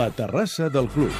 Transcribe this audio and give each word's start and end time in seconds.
La 0.00 0.08
terrassa 0.16 0.70
del 0.72 0.86
club. 0.88 1.12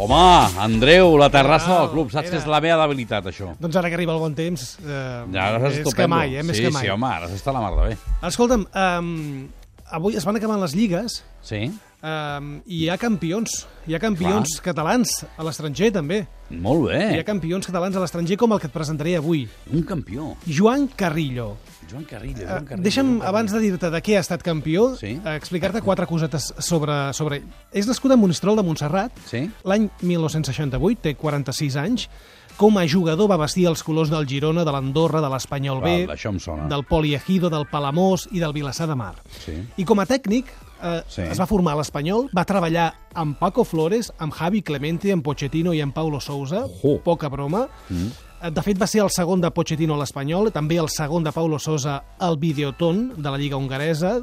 Home, 0.00 0.20
Andreu, 0.64 1.10
la 1.20 1.28
terrassa 1.28 1.74
Wow, 1.74 1.80
del 1.82 1.90
club. 1.92 2.06
Saps 2.14 2.24
era. 2.24 2.30
que 2.32 2.38
és 2.40 2.46
la 2.48 2.60
meva 2.64 2.78
debilitat, 2.86 3.26
això. 3.28 3.50
Doncs 3.60 3.76
ara 3.76 3.90
que 3.92 3.98
arriba 3.98 4.14
el 4.14 4.22
bon 4.22 4.32
temps, 4.34 4.78
eh, 4.80 5.24
Ja, 5.30 5.50
ara 5.58 5.68
és 5.68 5.92
que 5.94 6.06
mai, 6.08 6.36
eh? 6.36 6.42
Més 6.42 6.56
sí, 6.56 6.62
que 6.64 6.70
mai. 6.72 6.86
sí, 6.86 6.88
home, 6.88 7.06
ara 7.06 7.28
s'està 7.28 7.52
la 7.52 7.60
mar 7.60 7.74
de 7.76 7.90
bé. 7.90 7.98
Escolta'm, 8.30 8.64
um, 8.72 9.48
avui 9.92 10.16
es 10.16 10.24
van 10.24 10.36
acabant 10.40 10.58
les 10.64 10.72
lligues 10.74 11.22
Sí? 11.42 11.70
Um, 12.02 12.60
i 12.66 12.84
hi 12.84 12.88
ha 12.90 12.96
campions. 12.98 13.66
Hi 13.86 13.94
ha 13.96 13.98
campions 14.02 14.60
catalans 14.62 15.24
a 15.36 15.42
l'estranger, 15.46 15.90
també. 15.94 16.20
Molt 16.52 16.90
Hi 16.92 16.94
ha 16.94 17.16
bé. 17.16 17.24
campions 17.24 17.66
catalans 17.66 17.96
a 17.96 18.00
l'estranger 18.02 18.36
com 18.38 18.52
el 18.52 18.60
que 18.60 18.66
et 18.68 18.72
presentaré 18.74 19.16
avui. 19.16 19.48
Un 19.72 19.82
campió. 19.82 20.36
Joan 20.46 20.86
Carrillo. 20.88 21.56
Joan 21.90 22.04
Carrillo, 22.04 22.42
Eh, 22.42 22.46
Joan 22.46 22.64
Carrillo. 22.64 22.82
Deixa'm, 22.84 23.06
Joan 23.06 23.18
Carrillo. 23.18 23.28
abans 23.28 23.52
de 23.52 23.58
dir-te 23.60 23.90
de 23.90 24.02
què 24.02 24.16
ha 24.16 24.20
estat 24.20 24.42
campió, 24.42 24.96
Sí. 24.96 25.18
eh, 25.24 25.34
explicar-te 25.36 25.80
quatre 25.82 26.06
cosetes 26.06 26.54
sobre, 26.58 27.12
sobre 27.12 27.36
ell. 27.38 27.44
És 27.72 27.86
nascut 27.86 28.12
a 28.12 28.16
Monistrol 28.16 28.56
de 28.56 28.62
Montserrat, 28.62 29.12
Sí? 29.26 29.50
l'any 29.64 29.90
1968, 30.00 31.00
té 31.02 31.14
46 31.16 31.76
anys. 31.76 32.08
Com 32.56 32.76
a 32.78 32.86
jugador 32.86 33.28
va 33.30 33.38
vestir 33.38 33.66
els 33.66 33.82
colors 33.82 34.10
del 34.10 34.26
Girona, 34.28 34.62
de 34.64 34.70
l'Andorra, 34.70 35.20
de 35.22 35.28
l'Espanyol 35.30 35.80
B, 35.80 36.06
Val, 36.06 36.68
del 36.68 36.84
Poliegido, 36.84 37.48
del 37.50 37.66
Palamós 37.66 38.28
i 38.30 38.38
del 38.40 38.52
Vilassar 38.52 38.86
de 38.86 38.94
Mar. 38.94 39.14
Sí. 39.44 39.54
I 39.78 39.84
com 39.84 39.98
a 40.00 40.06
tècnic 40.06 40.46
eh, 40.82 41.02
Sí. 41.08 41.22
es 41.22 41.38
va 41.40 41.46
formar 41.46 41.72
a 41.74 41.76
l'Espanyol, 41.76 42.28
va 42.36 42.44
treballar 42.44 42.92
amb 43.14 43.38
Paco 43.38 43.64
Flores, 43.64 44.12
amb 44.18 44.32
Javi 44.34 44.62
Clemente, 44.62 45.12
amb 45.12 45.22
Pochettino 45.24 45.72
i 45.72 45.80
amb 45.80 45.94
Paulo 45.94 46.20
Sousa, 46.20 46.64
Oh. 46.82 46.98
poca 47.04 47.28
broma. 47.28 47.68
Mm. 47.88 48.52
De 48.52 48.62
fet, 48.62 48.76
va 48.80 48.88
ser 48.88 49.02
el 49.04 49.10
segon 49.10 49.40
de 49.40 49.50
Pochettino 49.52 49.94
a 49.94 49.98
l'Espanyol, 49.98 50.50
també 50.50 50.76
el 50.76 50.88
segon 50.88 51.22
de 51.22 51.30
Paulo 51.30 51.58
Sousa 51.60 52.02
al 52.18 52.36
Videoton 52.38 53.12
de 53.16 53.30
la 53.30 53.38
Lliga 53.38 53.56
Hongaresa, 53.56 54.20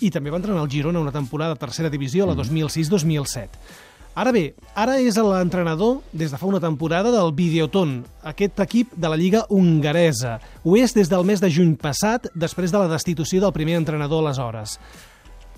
i 0.00 0.10
també 0.10 0.30
va 0.30 0.38
entrenar 0.38 0.62
el 0.62 0.70
Girona 0.70 1.00
una 1.00 1.12
temporada 1.12 1.52
de 1.54 1.60
tercera 1.60 1.90
divisió, 1.90 2.24
la 2.26 2.34
2006-2007. 2.34 3.48
Ara 4.16 4.32
bé, 4.32 4.54
ara 4.74 4.94
és 4.98 5.18
l'entrenador 5.20 5.98
des 6.16 6.30
de 6.32 6.38
fa 6.40 6.46
una 6.48 6.60
temporada 6.60 7.10
del 7.12 7.34
Videoton, 7.36 7.98
aquest 8.24 8.58
equip 8.64 8.94
de 8.96 9.08
la 9.12 9.16
Lliga 9.20 9.44
Hongaresa. 9.50 10.38
Ho 10.64 10.74
és 10.80 10.94
des 10.96 11.10
del 11.12 11.24
mes 11.28 11.38
de 11.42 11.50
juny 11.52 11.74
passat, 11.76 12.30
després 12.34 12.72
de 12.72 12.78
la 12.78 12.88
destitució 12.88 13.42
del 13.42 13.52
primer 13.52 13.76
entrenador 13.76 14.24
aleshores. 14.24 14.78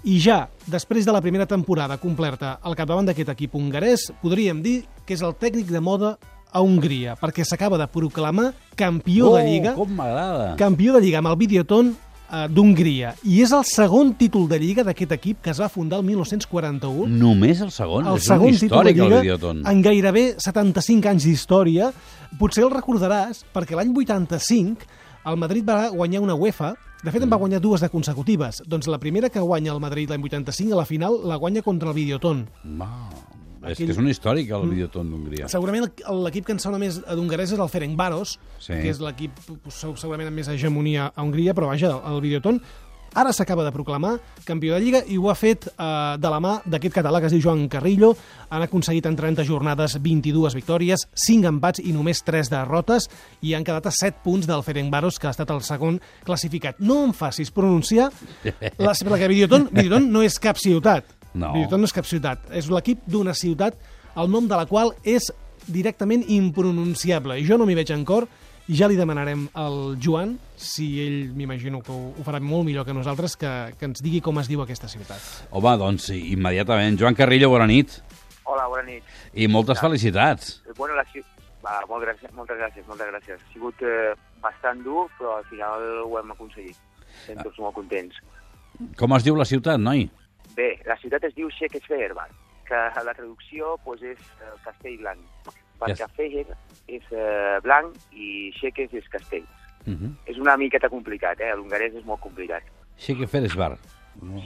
I 0.05 0.19
ja, 0.23 0.49
després 0.71 1.05
de 1.05 1.13
la 1.13 1.21
primera 1.21 1.47
temporada 1.47 1.97
completa 1.99 2.59
al 2.63 2.77
capdavant 2.79 3.09
d'aquest 3.09 3.33
equip 3.35 3.55
hongarès, 3.59 4.09
podríem 4.23 4.61
dir 4.63 4.85
que 5.05 5.15
és 5.17 5.23
el 5.27 5.35
tècnic 5.35 5.67
de 5.73 5.81
moda 5.81 6.17
a 6.53 6.63
Hongria, 6.63 7.17
perquè 7.21 7.45
s'acaba 7.45 7.77
de 7.77 7.87
proclamar 7.93 8.53
campió 8.79 9.35
de 9.37 9.43
Lliga, 9.45 9.73
Oh, 9.77 9.83
com 9.85 9.97
m'agrada. 9.99 10.55
campió 10.57 10.95
de 10.95 11.01
Lliga 11.03 11.19
amb 11.19 11.29
el 11.29 11.37
Videoton 11.37 11.91
eh, 12.31 12.47
d'Hongria. 12.49 13.11
I 13.25 13.43
és 13.43 13.53
el 13.53 13.65
segon 13.69 14.15
títol 14.17 14.47
de 14.49 14.59
Lliga 14.63 14.85
d'aquest 14.87 15.13
equip 15.19 15.43
que 15.43 15.51
es 15.51 15.61
va 15.61 15.69
fundar 15.69 15.99
el 15.99 16.07
1941 16.07 17.09
Només 17.19 17.61
el 17.61 17.71
segon? 17.75 18.07
el 18.07 18.17
és 18.17 18.25
segon 18.31 18.57
títol 18.57 18.85
de 18.85 18.95
el 18.95 18.97
Lliga 18.97 19.53
en 19.73 19.83
gairebé 19.83 20.25
75 20.39 21.09
anys 21.11 21.25
d'història. 21.27 21.91
Potser 22.39 22.65
el 22.65 22.71
recordaràs 22.73 23.43
perquè 23.53 23.77
l'any 23.77 23.93
85 23.93 24.87
el 25.31 25.37
Madrid 25.37 25.65
va 25.69 25.89
guanyar 25.91 26.21
una 26.21 26.35
UEFA 26.35 26.75
de 27.05 27.13
fet, 27.13 27.23
en 27.23 27.31
va 27.31 27.37
Mm. 27.37 27.41
guanyar 27.41 27.61
dues 27.61 27.81
de 27.81 27.89
consecutives. 27.89 28.63
Doncs 28.67 28.89
la 28.89 28.99
primera 28.99 29.29
que 29.31 29.39
guanya 29.41 29.73
el 29.73 29.79
Madrid 29.81 30.09
l'any 30.11 30.23
85, 30.25 30.73
a 30.75 30.77
la 30.79 30.85
final 30.85 31.21
la 31.25 31.37
guanya 31.37 31.63
contra 31.63 31.89
el 31.91 31.95
Videoton. 31.95 32.49
És 33.61 33.73
Aquell- 33.75 33.87
que 33.87 33.93
és 33.93 33.99
un 33.99 34.09
històric, 34.09 34.51
el 34.55 34.69
Videoton 34.71 35.11
d'Hongria. 35.11 35.49
Segurament 35.49 35.89
l'equip 36.25 36.45
que 36.47 36.53
ens 36.53 36.63
sona 36.63 36.79
més 36.79 37.01
d'hongarès 37.05 37.53
és 37.53 37.59
el 37.59 37.69
Ferencváros, 37.69 38.39
Sí. 38.59 38.73
que 38.73 38.89
és 38.91 39.01
l'equip 39.01 39.33
segurament 39.69 40.29
amb 40.29 40.37
més 40.37 40.49
hegemonia 40.49 41.13
a 41.15 41.23
Hongria, 41.23 41.55
però 41.55 41.67
vaja, 41.67 41.91
el 42.07 42.21
Videoton 42.21 42.63
ara 43.15 43.33
s'acaba 43.33 43.65
de 43.65 43.73
proclamar 43.73 44.17
campió 44.45 44.75
de 44.75 44.81
Lliga 44.81 45.03
i 45.07 45.17
ho 45.19 45.31
ha 45.31 45.37
fet 45.39 45.69
eh, 45.69 46.17
de 46.21 46.31
la 46.33 46.41
mà 46.41 46.59
d'aquest 46.65 46.95
català 46.95 47.21
que 47.21 47.29
es 47.29 47.35
diu 47.35 47.43
Joan 47.45 47.67
Carrillo. 47.69 48.15
Han 48.51 48.65
aconseguit 48.65 49.07
en 49.07 49.17
30 49.17 49.45
jornades 49.45 49.99
22 50.03 50.57
victòries, 50.57 51.07
5 51.15 51.49
empats 51.51 51.83
i 51.85 51.93
només 51.97 52.23
3 52.25 52.51
derrotes 52.53 53.09
i 53.43 53.55
han 53.55 53.67
quedat 53.67 53.91
a 53.91 53.95
7 53.95 54.25
punts 54.25 54.49
del 54.49 54.65
Ferencváros, 54.65 55.19
que 55.19 55.29
ha 55.29 55.35
estat 55.35 55.51
el 55.55 55.63
segon 55.67 56.01
classificat. 56.25 56.81
No 56.81 57.03
em 57.07 57.13
facis 57.17 57.53
pronunciar 57.55 58.11
la, 58.45 58.95
perquè 58.95 59.29
Videoton, 59.29 59.69
Videoton 59.73 60.11
no 60.13 60.25
és 60.25 60.39
cap 60.43 60.61
ciutat. 60.61 61.17
No. 61.35 61.53
Videoton 61.55 61.85
no 61.85 61.91
és 61.91 61.97
cap 61.97 62.09
ciutat. 62.09 62.49
És 62.57 62.71
l'equip 62.73 63.05
d'una 63.07 63.37
ciutat 63.37 63.77
el 64.19 64.31
nom 64.33 64.49
de 64.49 64.57
la 64.59 64.67
qual 64.67 64.95
és 65.07 65.29
directament 65.69 66.25
impronunciable. 66.33 67.39
I 67.39 67.47
jo 67.47 67.59
no 67.59 67.67
m'hi 67.69 67.77
veig 67.79 67.93
en 67.95 68.05
cor, 68.09 68.27
ja 68.69 68.89
li 68.89 68.97
demanarem 68.99 69.47
al 69.57 69.97
Joan, 70.01 70.37
si 70.57 70.87
ell 71.01 71.33
m'imagino 71.37 71.81
que 71.83 71.93
ho, 71.93 72.13
ho 72.13 72.25
farà 72.27 72.41
molt 72.45 72.67
millor 72.69 72.85
que 72.87 72.95
nosaltres, 72.97 73.37
que, 73.41 73.51
que 73.81 73.89
ens 73.89 74.03
digui 74.05 74.21
com 74.25 74.39
es 74.43 74.49
diu 74.51 74.63
aquesta 74.63 74.91
ciutat. 74.93 75.25
Home, 75.51 75.75
doncs 75.81 76.11
sí, 76.11 76.19
immediatament. 76.35 76.99
Joan 77.01 77.17
Carrillo, 77.19 77.51
bona 77.53 77.67
nit. 77.71 77.99
Hola, 78.49 78.67
bona 78.69 78.85
nit. 78.87 79.05
I 79.35 79.49
moltes 79.49 79.81
felicitats. 79.81 80.59
Eh, 80.67 80.77
Bueno, 80.79 80.95
la, 80.95 81.05
va, 81.65 81.79
molt 81.91 82.05
gràcies, 82.05 82.33
moltes 82.37 82.59
gràcies, 82.61 82.87
moltes 82.87 83.09
gràcies. 83.11 83.41
Ha 83.41 83.53
sigut 83.53 83.83
eh, 83.83 84.13
bastant 84.45 84.85
dur, 84.85 85.09
però 85.19 85.39
al 85.39 85.49
final 85.51 85.89
ho 86.05 86.19
hem 86.21 86.35
aconseguit. 86.37 86.77
Estem 87.23 87.41
tots 87.43 87.59
molt 87.59 87.75
contents. 87.77 88.21
Com 89.01 89.17
es 89.17 89.25
diu 89.27 89.37
la 89.37 89.49
ciutat, 89.49 89.81
noi? 89.83 90.07
Bé, 90.55 90.75
la 90.87 90.97
ciutat 91.01 91.25
es 91.27 91.35
diu 91.35 91.51
Shakespeare, 91.51 92.15
que 92.69 92.81
la 93.05 93.15
traducció 93.17 93.77
pues, 93.85 94.03
és 94.05 94.21
eh, 94.45 94.53
castell 94.65 95.01
blanc, 95.01 95.25
perquè 95.81 96.05
Yes. 96.05 96.15
Feger 96.17 96.45
és 96.89 97.05
eh, 97.13 97.59
blanc 97.63 97.95
i 98.13 98.51
Shekes 98.59 98.93
és 98.95 99.09
castell. 99.13 99.45
Uh 99.87 99.95
-huh. 99.95 100.11
És 100.27 100.37
una 100.39 100.57
miqueta 100.57 100.89
complicat, 100.89 101.41
eh? 101.41 101.55
L'hongarès 101.55 101.95
és 101.95 102.05
molt 102.05 102.21
complicat. 102.21 102.63
Shakespeare 102.97 103.49
Bar. 103.57 103.79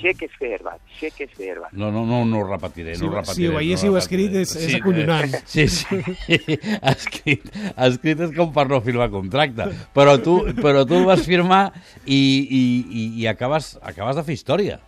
Shakespeare, 0.03 0.61
Shakespeare. 1.01 1.61
No, 1.73 1.91
no, 1.91 2.05
no, 2.05 2.25
no 2.27 2.41
ho 2.41 2.47
repetiré, 2.51 2.95
Si, 2.95 3.01
no 3.03 3.09
ho 3.09 3.13
ho- 3.13 3.17
repetiré. 3.21 3.35
si 3.35 3.47
ho 3.49 3.55
veiéssiu 3.57 3.89
no 3.91 3.95
ho 3.95 3.99
escrit 3.99 4.35
és, 4.35 4.55
és 4.57 4.71
Sí, 4.73 4.77
acollonant. 4.77 5.35
eh, 5.35 5.41
Sí, 5.47 5.67
sí. 5.69 5.97
escrit, 6.83 7.43
escrit 7.77 8.21
és 8.21 8.35
com 8.37 8.53
per 8.53 8.67
no 8.69 8.81
firmar 8.85 9.09
contracte. 9.11 9.65
Però 9.95 10.19
tu, 10.23 10.43
però 10.61 10.85
tu 10.87 10.95
el 11.01 11.07
vas 11.09 11.25
firmar 11.27 11.73
i, 12.05 12.19
i, 12.51 12.63
i, 12.91 13.23
i 13.23 13.27
acabes, 13.31 13.79
acabes 13.83 14.17
de 14.17 14.25
fer 14.25 14.35
història. 14.35 14.79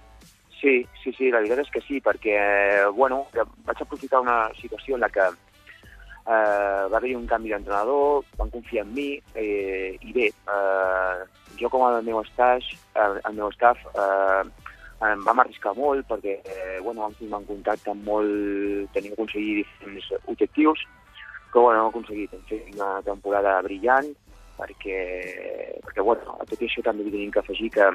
Sí, 0.61 0.87
sí, 1.03 1.13
sí, 1.17 1.31
la 1.31 1.41
veritat 1.43 1.59
és 1.65 1.71
que 1.73 1.81
sí, 1.85 2.01
perquè, 2.01 2.37
eh, 2.37 2.85
bueno, 2.97 3.27
vaig 3.65 3.81
aprofitar 3.83 4.21
una 4.21 4.49
situació 4.61 4.97
en 4.97 5.01
la 5.01 5.09
que 5.09 5.21
eh, 6.27 6.85
va 6.91 6.97
haver-hi 6.97 7.15
un 7.19 7.27
canvi 7.29 7.53
d'entrenador, 7.53 8.25
van 8.39 8.51
confiar 8.51 8.85
en 8.87 8.93
mi, 8.95 9.09
eh, 9.35 9.97
i 10.01 10.13
bé, 10.13 10.31
eh, 10.33 11.25
jo 11.61 11.71
com 11.71 11.87
el 11.89 12.03
meu 12.05 12.23
staff, 12.31 12.65
el, 12.95 13.21
el 13.25 13.39
meu 13.39 13.51
staff, 13.53 13.81
eh, 13.95 14.43
em 15.05 15.25
vam 15.27 15.41
arriscar 15.43 15.75
molt 15.77 16.07
perquè, 16.09 16.39
eh, 16.41 16.79
bueno, 16.81 17.03
vam 17.03 17.15
firmar 17.19 17.43
un 17.43 17.49
contacte 17.51 17.91
amb 17.93 18.07
molt... 18.09 18.93
tenim 18.95 19.13
que 19.13 19.19
aconseguir 19.19 19.57
diferents 19.61 20.13
objectius, 20.33 20.85
però 21.53 21.69
bueno, 21.69 21.83
hem 21.83 21.91
aconseguit 21.91 22.33
hem 22.33 22.45
fet 22.49 22.71
una 22.75 22.91
temporada 23.07 23.61
brillant 23.67 24.09
perquè, 24.59 25.01
perquè 25.85 26.03
bueno, 26.03 26.39
a 26.41 26.47
tot 26.49 26.63
això 26.63 26.83
també 26.87 27.07
tenim 27.11 27.33
que 27.35 27.43
afegir 27.43 27.71
que 27.75 27.91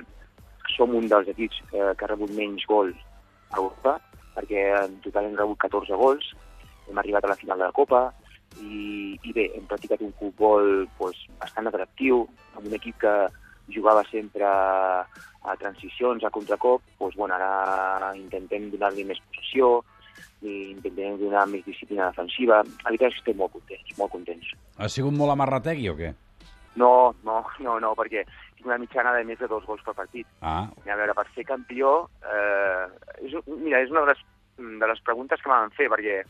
som 0.75 0.93
un 0.95 1.07
dels 1.09 1.31
equips 1.33 1.63
eh, 1.71 1.91
que 1.97 2.05
ha 2.05 2.11
rebut 2.11 2.31
menys 2.35 2.67
gols 2.69 2.95
a 3.49 3.57
Europa, 3.57 3.97
perquè 4.35 4.67
en 4.83 4.99
total 5.03 5.29
hem 5.29 5.37
rebut 5.39 5.59
14 5.65 5.97
gols, 5.97 6.33
hem 6.89 7.01
arribat 7.01 7.25
a 7.25 7.33
la 7.33 7.39
final 7.39 7.57
de 7.57 7.65
la 7.65 7.75
Copa, 7.75 8.03
i, 8.57 9.19
i 9.23 9.33
bé, 9.35 9.49
hem 9.55 9.67
practicat 9.69 10.01
un 10.05 10.13
futbol 10.19 10.87
pues, 10.97 11.21
bastant 11.41 11.69
atractiu, 11.69 12.25
amb 12.55 12.67
un 12.67 12.75
equip 12.79 12.97
que 13.03 13.13
jugava 13.69 14.03
sempre 14.09 14.45
a, 14.47 15.05
a 15.45 15.55
transicions, 15.61 16.23
a 16.23 16.33
contracop, 16.33 16.81
pues, 16.97 17.15
bueno, 17.15 17.37
ara 17.37 18.13
intentem 18.17 18.71
donar-li 18.73 19.05
més 19.05 19.21
possessió, 19.29 19.79
i 20.41 20.71
intentem 20.71 21.17
donar 21.19 21.45
més 21.51 21.65
disciplina 21.67 22.09
defensiva. 22.09 22.61
La 22.63 22.89
veritat 22.89 23.11
és 23.11 23.17
que 23.17 23.23
estem 23.25 23.39
molt 23.39 23.53
contents, 23.55 23.95
molt 23.99 24.13
contents. 24.13 24.51
Ha 24.79 24.89
sigut 24.91 25.15
molt 25.15 25.35
amarrategui 25.35 25.89
o 25.91 25.95
què? 25.99 26.13
No, 26.79 27.13
no, 27.27 27.41
no, 27.59 27.75
no, 27.83 27.93
perquè 27.97 28.23
tinc 28.55 28.67
una 28.69 28.77
mitjana 28.79 29.13
de 29.17 29.25
més 29.27 29.39
de 29.39 29.49
dos 29.51 29.65
gols 29.67 29.83
per 29.83 29.95
partit. 29.97 30.27
Ah, 30.39 30.69
A 30.69 30.99
veure, 30.99 31.15
per 31.17 31.25
ser 31.35 31.43
campió, 31.47 32.07
eh, 32.23 32.85
és, 33.25 33.35
mira, 33.49 33.81
és 33.83 33.91
una 33.91 34.05
de 34.05 34.13
les, 34.13 34.21
de 34.57 34.91
les 34.93 35.01
preguntes 35.03 35.41
que 35.43 35.51
m'han 35.51 35.75
fer, 35.75 35.89
perquè 35.91 36.21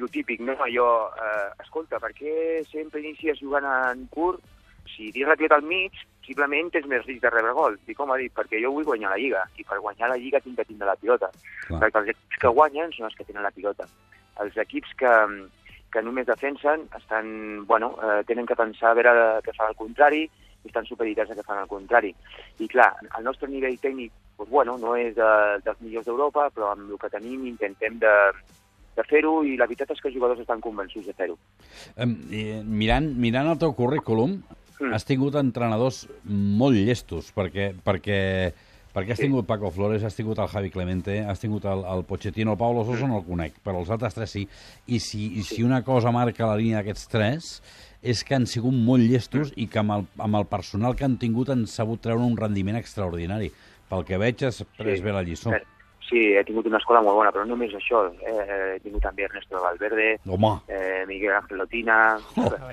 el 0.00 0.10
típic, 0.10 0.40
no? 0.40 0.56
Jo, 0.72 0.88
eh, 1.16 1.48
escolta, 1.64 1.98
per 2.02 2.12
què 2.16 2.62
sempre 2.70 3.02
inicies 3.02 3.40
jugant 3.42 3.66
en 3.68 4.06
curt? 4.14 4.44
Si 4.88 5.10
tens 5.12 5.28
la 5.28 5.36
pilota 5.36 5.58
al 5.58 5.66
mig, 5.68 5.94
simplement 6.24 6.70
tens 6.72 6.88
més 6.88 7.04
risc 7.06 7.22
de 7.22 7.30
rebre 7.32 7.52
gol. 7.56 7.78
I 7.88 7.96
com 7.96 8.10
ha 8.12 8.18
dit, 8.20 8.32
perquè 8.34 8.60
jo 8.62 8.72
vull 8.74 8.86
guanyar 8.88 9.12
la 9.12 9.20
Lliga, 9.20 9.44
i 9.60 9.64
per 9.68 9.80
guanyar 9.84 10.10
la 10.12 10.18
Lliga 10.20 10.40
tinc 10.44 10.58
que 10.58 10.66
tindre 10.68 10.88
la 10.88 10.96
pilota. 10.96 11.30
Clar. 11.66 11.80
Perquè 11.84 12.02
els 12.02 12.10
equips 12.14 12.42
que 12.44 12.54
guanyen 12.58 12.92
són 12.96 13.08
els 13.08 13.16
que 13.18 13.26
tenen 13.28 13.46
la 13.46 13.54
pilota. 13.54 13.88
Els 14.44 14.58
equips 14.64 14.94
que, 14.98 15.14
que 15.92 16.02
només 16.04 16.28
defensen 16.28 16.86
estan, 16.96 17.32
bueno, 17.66 17.94
eh, 18.02 18.20
tenen 18.28 18.46
que 18.46 18.58
pensar 18.58 18.92
a 18.92 18.98
veure 18.98 19.14
què 19.44 19.54
fan 19.56 19.72
al 19.72 19.78
contrari, 19.78 20.26
i 20.64 20.70
estan 20.70 20.86
supeditats 20.88 21.30
a 21.30 21.36
què 21.38 21.44
fan 21.46 21.62
al 21.62 21.70
contrari. 21.70 22.14
I 22.58 22.68
clar, 22.70 22.90
el 23.18 23.26
nostre 23.26 23.48
nivell 23.50 23.78
tècnic, 23.82 24.12
doncs, 24.38 24.50
bueno, 24.50 24.76
no 24.78 24.94
és 24.98 25.14
de, 25.16 25.30
dels 25.64 25.82
millors 25.84 26.06
d'Europa, 26.06 26.48
però 26.54 26.72
amb 26.72 26.90
el 26.90 27.00
que 27.00 27.10
tenim 27.12 27.46
intentem 27.50 27.98
de, 28.02 28.14
de 28.98 29.04
fer-ho 29.08 29.38
i 29.46 29.56
la 29.56 29.66
veritat 29.70 29.92
és 29.94 30.00
que 30.02 30.08
els 30.10 30.16
jugadors 30.18 30.40
estan 30.42 30.60
convençuts 30.64 31.06
de 31.06 31.14
fer-ho. 31.14 31.38
Eh, 31.96 32.62
mirant, 32.66 33.12
mirant 33.16 33.48
el 33.54 33.58
teu 33.58 33.74
currículum, 33.78 34.40
Mm. 34.78 34.92
has 34.94 35.04
tingut 35.04 35.34
entrenadors 35.34 36.04
molt 36.24 36.76
llestos, 36.76 37.32
perquè, 37.34 37.72
perquè 37.84 38.52
Perquè 38.94 39.12
has 39.12 39.18
Sí. 39.18 39.24
tingut 39.28 39.46
Paco 39.46 39.70
Flores, 39.70 40.02
has 40.02 40.14
tingut 40.16 40.38
el 40.40 40.48
Javi 40.48 40.70
Clemente, 40.70 41.20
has 41.20 41.38
tingut 41.38 41.64
el, 41.66 41.84
el 41.84 42.04
Pochettino, 42.04 42.52
el 42.52 42.58
Paulo 42.58 42.84
Sosa 42.86 43.06
no 43.06 43.18
el 43.18 43.24
conec, 43.24 43.52
però 43.62 43.78
els 43.78 43.90
altres 43.90 44.14
tres 44.14 44.30
sí. 44.30 44.48
I 44.88 44.98
si, 44.98 45.26
i 45.38 45.42
si 45.44 45.62
una 45.62 45.82
cosa 45.84 46.10
marca 46.10 46.46
la 46.48 46.56
línia 46.56 46.78
d'aquests 46.80 47.06
tres 47.06 47.62
és 48.02 48.24
que 48.24 48.34
han 48.34 48.46
sigut 48.48 48.72
molt 48.72 49.04
llestos 49.04 49.52
i 49.56 49.68
que 49.68 49.78
amb 49.78 49.92
el, 49.92 50.06
amb 50.18 50.34
el 50.40 50.46
personal 50.46 50.96
que 50.96 51.04
han 51.04 51.18
tingut 51.18 51.50
han 51.50 51.66
sabut 51.68 52.00
treure 52.00 52.24
un 52.24 52.34
rendiment 52.36 52.76
extraordinari. 52.80 53.52
Pel 53.90 54.04
que 54.08 54.18
veig 54.18 54.42
has 54.48 54.64
pres 54.76 54.98
Sí. 54.98 55.04
bé 55.04 55.12
la 55.12 55.22
lliçó. 55.22 55.54
Eh, 55.54 55.62
Sí, 56.08 56.20
he 56.32 56.44
tingut 56.48 56.66
una 56.70 56.80
escola 56.80 57.02
molt 57.04 57.18
bona, 57.18 57.32
però 57.34 57.44
no 57.44 57.52
només 57.52 57.74
això. 57.76 58.06
Eh, 58.24 58.76
he 58.76 58.78
tingut 58.84 59.04
també 59.04 59.26
Ernesto 59.26 59.60
Valverde, 59.60 60.14
Home, 60.26 60.54
eh, 60.68 61.04
Miguel 61.06 61.36
Ángel 61.36 61.60
Lotina, 61.60 61.98
Oh. 62.36 62.70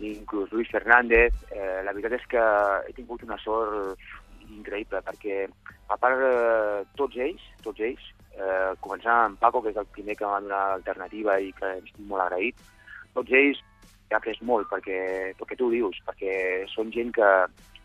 Inclús 0.00 0.52
Luis 0.52 0.70
Fernández. 0.70 1.34
Eh, 1.50 1.82
la 1.84 1.92
veritat 1.92 2.14
és 2.20 2.26
que 2.30 2.44
he 2.86 2.94
tingut 2.94 3.24
una 3.26 3.36
sort 3.42 3.98
increïble, 4.48 5.02
perquè 5.04 5.46
a 5.92 5.96
part 6.00 6.22
eh, 6.24 6.84
tots 6.96 7.18
ells, 7.18 7.42
tots 7.64 7.82
ells, 7.84 8.04
eh, 8.38 8.72
començant 8.84 9.24
amb 9.26 9.40
Paco, 9.42 9.62
que 9.62 9.72
és 9.74 9.80
el 9.80 9.88
primer 9.94 10.16
que 10.16 10.24
em 10.24 10.32
va 10.32 10.40
donar 10.44 10.62
alternativa 10.78 11.38
i 11.40 11.52
que 11.58 11.74
estic 11.80 12.04
molt 12.06 12.24
agraït, 12.24 12.62
tots 13.16 13.34
ells 13.34 13.60
he 14.08 14.16
après 14.16 14.40
molt, 14.48 14.68
perquè, 14.70 15.34
perquè 15.38 15.58
tu 15.58 15.68
ho 15.68 15.74
dius, 15.74 15.98
perquè 16.06 16.34
són 16.72 16.92
gent 16.94 17.12
que, 17.16 17.30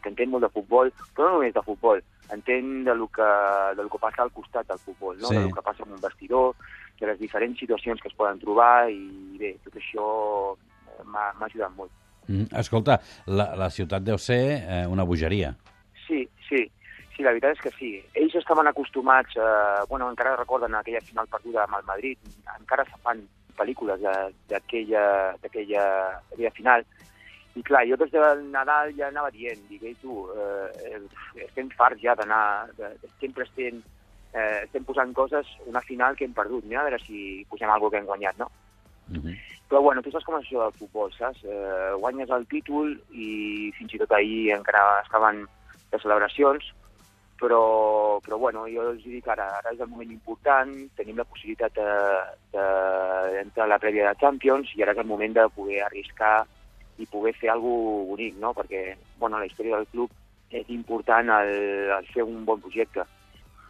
que 0.03 0.11
entén 0.13 0.31
molt 0.31 0.45
de 0.45 0.53
futbol, 0.53 0.93
però 1.15 1.31
no 1.31 1.39
només 1.39 1.55
de 1.57 1.65
futbol, 1.65 2.03
entén 2.33 2.83
de 2.83 2.95
lo 2.95 3.07
que, 3.07 3.29
de 3.77 3.83
lo 3.83 3.89
que 3.89 4.01
passa 4.01 4.23
al 4.23 4.31
costat 4.31 4.67
del 4.67 4.79
futbol, 4.79 5.17
no? 5.19 5.27
Sí. 5.27 5.35
de 5.35 5.47
lo 5.47 5.55
que 5.55 5.61
passa 5.61 5.83
en 5.85 5.93
un 5.93 6.01
vestidor, 6.01 6.55
de 6.99 7.07
les 7.07 7.19
diferents 7.19 7.59
situacions 7.59 8.01
que 8.01 8.09
es 8.09 8.15
poden 8.15 8.39
trobar, 8.41 8.89
i 8.91 9.37
bé, 9.39 9.55
tot 9.65 9.75
això 9.79 10.07
eh, 10.53 11.03
m'ha 11.05 11.47
ajudat 11.47 11.75
molt. 11.75 11.91
mm, 12.27 12.55
escolta, 12.59 12.99
la, 13.27 13.53
la 13.59 13.69
ciutat 13.69 14.03
deu 14.03 14.17
ser 14.17 14.41
eh, 14.61 14.85
una 14.87 15.03
bogeria. 15.03 15.53
Sí, 16.07 16.27
sí, 16.47 16.63
sí, 17.15 17.23
la 17.23 17.31
veritat 17.31 17.57
és 17.57 17.63
que 17.63 17.71
sí. 17.77 17.93
Ells 18.15 18.35
estaven 18.39 18.67
acostumats, 18.67 19.35
eh, 19.37 19.85
bueno, 19.89 20.09
encara 20.09 20.35
recorden 20.35 20.75
aquella 20.75 21.01
final 21.01 21.29
perduda 21.31 21.67
amb 21.67 21.79
el 21.79 21.87
Madrid, 21.89 22.19
encara 22.59 22.85
se 22.89 22.99
fan 23.03 23.23
pel·lícules 23.57 24.01
d'aquella 24.49 26.51
final, 26.55 26.85
i 27.55 27.61
clar, 27.61 27.83
jo 27.85 27.97
des 28.01 28.11
del 28.11 28.45
Nadal 28.51 28.93
ja 28.97 29.07
anava 29.07 29.29
dient, 29.31 29.59
dic, 29.69 29.83
ei 29.85 29.95
tu, 30.01 30.25
eh, 30.33 30.99
estem 31.45 31.69
farts 31.77 32.01
ja 32.01 32.15
d'anar, 32.17 32.69
de, 32.77 32.89
de, 33.01 33.09
sempre 33.21 33.45
estem, 33.45 33.81
eh, 34.33 34.63
estem 34.63 34.83
posant 34.83 35.13
coses, 35.13 35.47
una 35.69 35.81
final 35.81 36.15
que 36.17 36.25
hem 36.25 36.33
perdut, 36.33 36.65
mira, 36.65 36.81
a 36.81 36.87
veure 36.89 36.99
si 37.05 37.43
posem 37.49 37.69
alguna 37.69 37.91
que 37.91 37.97
hem 38.01 38.09
guanyat, 38.09 38.37
no? 38.37 38.49
Mm 39.09 39.19
-hmm. 39.19 39.41
Però 39.69 39.81
bueno, 39.81 40.01
tu 40.01 40.11
saps 40.11 40.25
com 40.25 40.35
és 40.39 40.45
això 40.45 40.63
del 40.63 40.79
futbol, 40.79 41.11
saps? 41.13 41.43
Eh, 41.43 41.93
guanyes 41.99 42.29
el 42.29 42.45
títol 42.47 42.99
i 43.11 43.71
fins 43.77 43.93
i 43.93 43.97
tot 43.97 44.11
ahir 44.11 44.53
encara 44.53 45.01
estaven 45.01 45.47
de 45.91 45.99
celebracions, 45.99 46.73
però, 47.39 48.19
però 48.23 48.37
bueno, 48.37 48.67
jo 48.67 48.81
els 48.91 49.03
dic 49.03 49.27
ara, 49.27 49.57
ara 49.57 49.71
és 49.73 49.79
el 49.79 49.87
moment 49.87 50.11
important, 50.11 50.69
tenim 50.95 51.17
la 51.17 51.23
possibilitat 51.23 51.73
de- 51.75 52.23
de- 52.53 53.31
d'entrar 53.33 53.65
a 53.65 53.67
la 53.67 53.79
prèvia 53.79 54.09
de 54.09 54.19
Champions 54.19 54.69
i 54.75 54.83
ara 54.83 54.91
és 54.91 54.97
el 54.97 55.05
moment 55.05 55.33
de 55.33 55.49
poder 55.49 55.81
arriscar 55.83 56.45
i 56.97 57.07
poder 57.09 57.33
fer 57.37 57.49
alguna 57.49 58.05
bonic, 58.09 58.37
no? 58.41 58.53
Perquè, 58.53 58.95
bueno, 59.19 59.39
la 59.39 59.47
història 59.47 59.79
del 59.79 59.89
club 59.91 60.11
és 60.53 60.69
important 60.69 61.29
el, 61.39 61.53
el 61.97 62.09
fer 62.13 62.25
un 62.25 62.43
bon 62.45 62.61
projecte. 62.61 63.05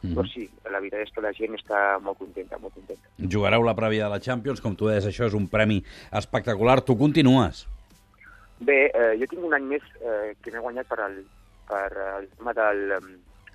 Mm 0.03 0.17
Però 0.17 0.27
sí, 0.27 0.49
la 0.67 0.81
veritat 0.83 1.05
és 1.05 1.13
que 1.15 1.21
la 1.23 1.31
gent 1.31 1.53
està 1.55 1.97
molt 2.03 2.17
contenta, 2.19 2.57
molt 2.59 2.73
contenta. 2.75 3.07
Jugareu 3.35 3.63
la 3.63 3.75
prèvia 3.77 4.09
de 4.09 4.11
la 4.11 4.19
Champions, 4.19 4.59
com 4.59 4.75
tu 4.75 4.89
deies, 4.89 5.05
això 5.07 5.29
és 5.29 5.37
un 5.37 5.47
premi 5.47 5.79
espectacular. 6.11 6.81
Tu 6.83 6.97
continues. 6.99 7.63
Bé, 8.59 8.91
eh, 8.91 9.13
jo 9.21 9.29
tinc 9.31 9.45
un 9.47 9.55
any 9.55 9.69
més 9.69 9.85
eh, 10.01 10.35
que 10.43 10.51
m'he 10.51 10.59
guanyat 10.59 10.89
per 10.91 10.99
el, 11.05 11.15
per 11.69 11.87
el 12.17 12.27
tema 12.35 12.51
del, 12.57 12.83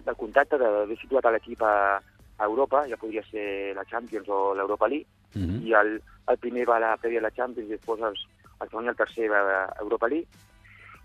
del 0.06 0.16
contacte 0.16 0.56
d'haver 0.56 0.96
situat 0.96 1.28
a 1.28 1.34
l'equip 1.36 1.60
a, 1.60 2.00
a 2.00 2.48
Europa, 2.48 2.86
ja 2.88 2.96
podria 2.96 3.24
ser 3.28 3.76
la 3.76 3.84
Champions 3.84 4.32
o 4.32 4.54
l'Europa 4.56 4.88
League, 4.88 5.06
Mm 5.34 5.44
-hmm. 5.44 5.66
i 5.66 5.72
el, 5.72 6.02
el 6.26 6.38
primer 6.38 6.68
va 6.68 6.76
a 6.76 6.80
la 6.80 6.96
prèvia 6.96 7.20
de 7.20 7.26
la 7.28 7.36
Champions 7.36 7.68
i 7.68 7.72
després 7.72 8.00
els, 8.00 8.26
segon 8.66 8.84
i 8.84 8.88
el 8.88 8.96
tercer 8.96 9.30
a 9.32 9.72
Europa 9.80 10.08
League. 10.08 10.26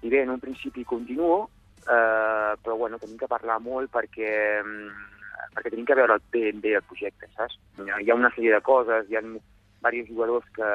I 0.02 0.10
bé, 0.10 0.24
en 0.24 0.32
un 0.32 0.40
principi 0.40 0.84
continuo, 0.84 1.50
eh, 1.88 2.54
però 2.64 2.76
bueno, 2.78 2.98
tenim 3.00 3.18
que 3.18 3.28
parlar 3.28 3.60
molt 3.62 3.92
perquè, 3.92 4.60
em, 4.60 4.90
perquè 5.54 5.70
tenim 5.70 5.86
que 5.86 5.96
veure 5.96 6.18
ben 6.32 6.60
bé 6.62 6.76
el 6.76 6.82
projecte, 6.84 7.28
saps? 7.36 7.60
Hi 7.78 7.90
ha- 7.90 8.02
Hi 8.02 8.10
ha 8.10 8.16
una 8.16 8.32
sèrie 8.36 8.52
de 8.54 8.62
coses, 8.62 9.10
hi 9.10 9.16
ha 9.16 9.22
diversos 9.22 10.10
jugadors 10.10 10.46
que 10.56 10.70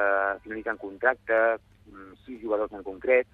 finalitzen 0.45 0.77
contracte, 0.79 1.59
mm, 1.91 2.13
sis 2.25 2.41
jugadors 2.43 2.73
en 2.73 2.83
concret, 2.83 3.27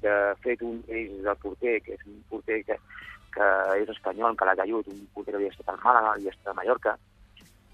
de 0.00 0.34
fet 0.42 0.60
un 0.62 0.82
d'ells 0.86 1.20
és 1.20 1.24
el 1.26 1.36
porter, 1.36 1.80
que 1.82 1.92
és 1.94 2.06
un 2.06 2.22
porter 2.28 2.64
que, 2.64 2.76
que 3.32 3.46
és 3.82 3.88
espanyol, 3.88 4.36
que 4.36 4.44
l'ha 4.44 4.56
caigut, 4.56 4.86
un 4.88 5.06
porter 5.14 5.32
que 5.32 5.36
havia 5.36 5.50
estat 5.50 5.68
al 5.68 5.78
Màlaga, 5.82 6.12
havia 6.14 6.30
estat 6.30 6.48
a 6.52 6.54
Mallorca, 6.54 6.98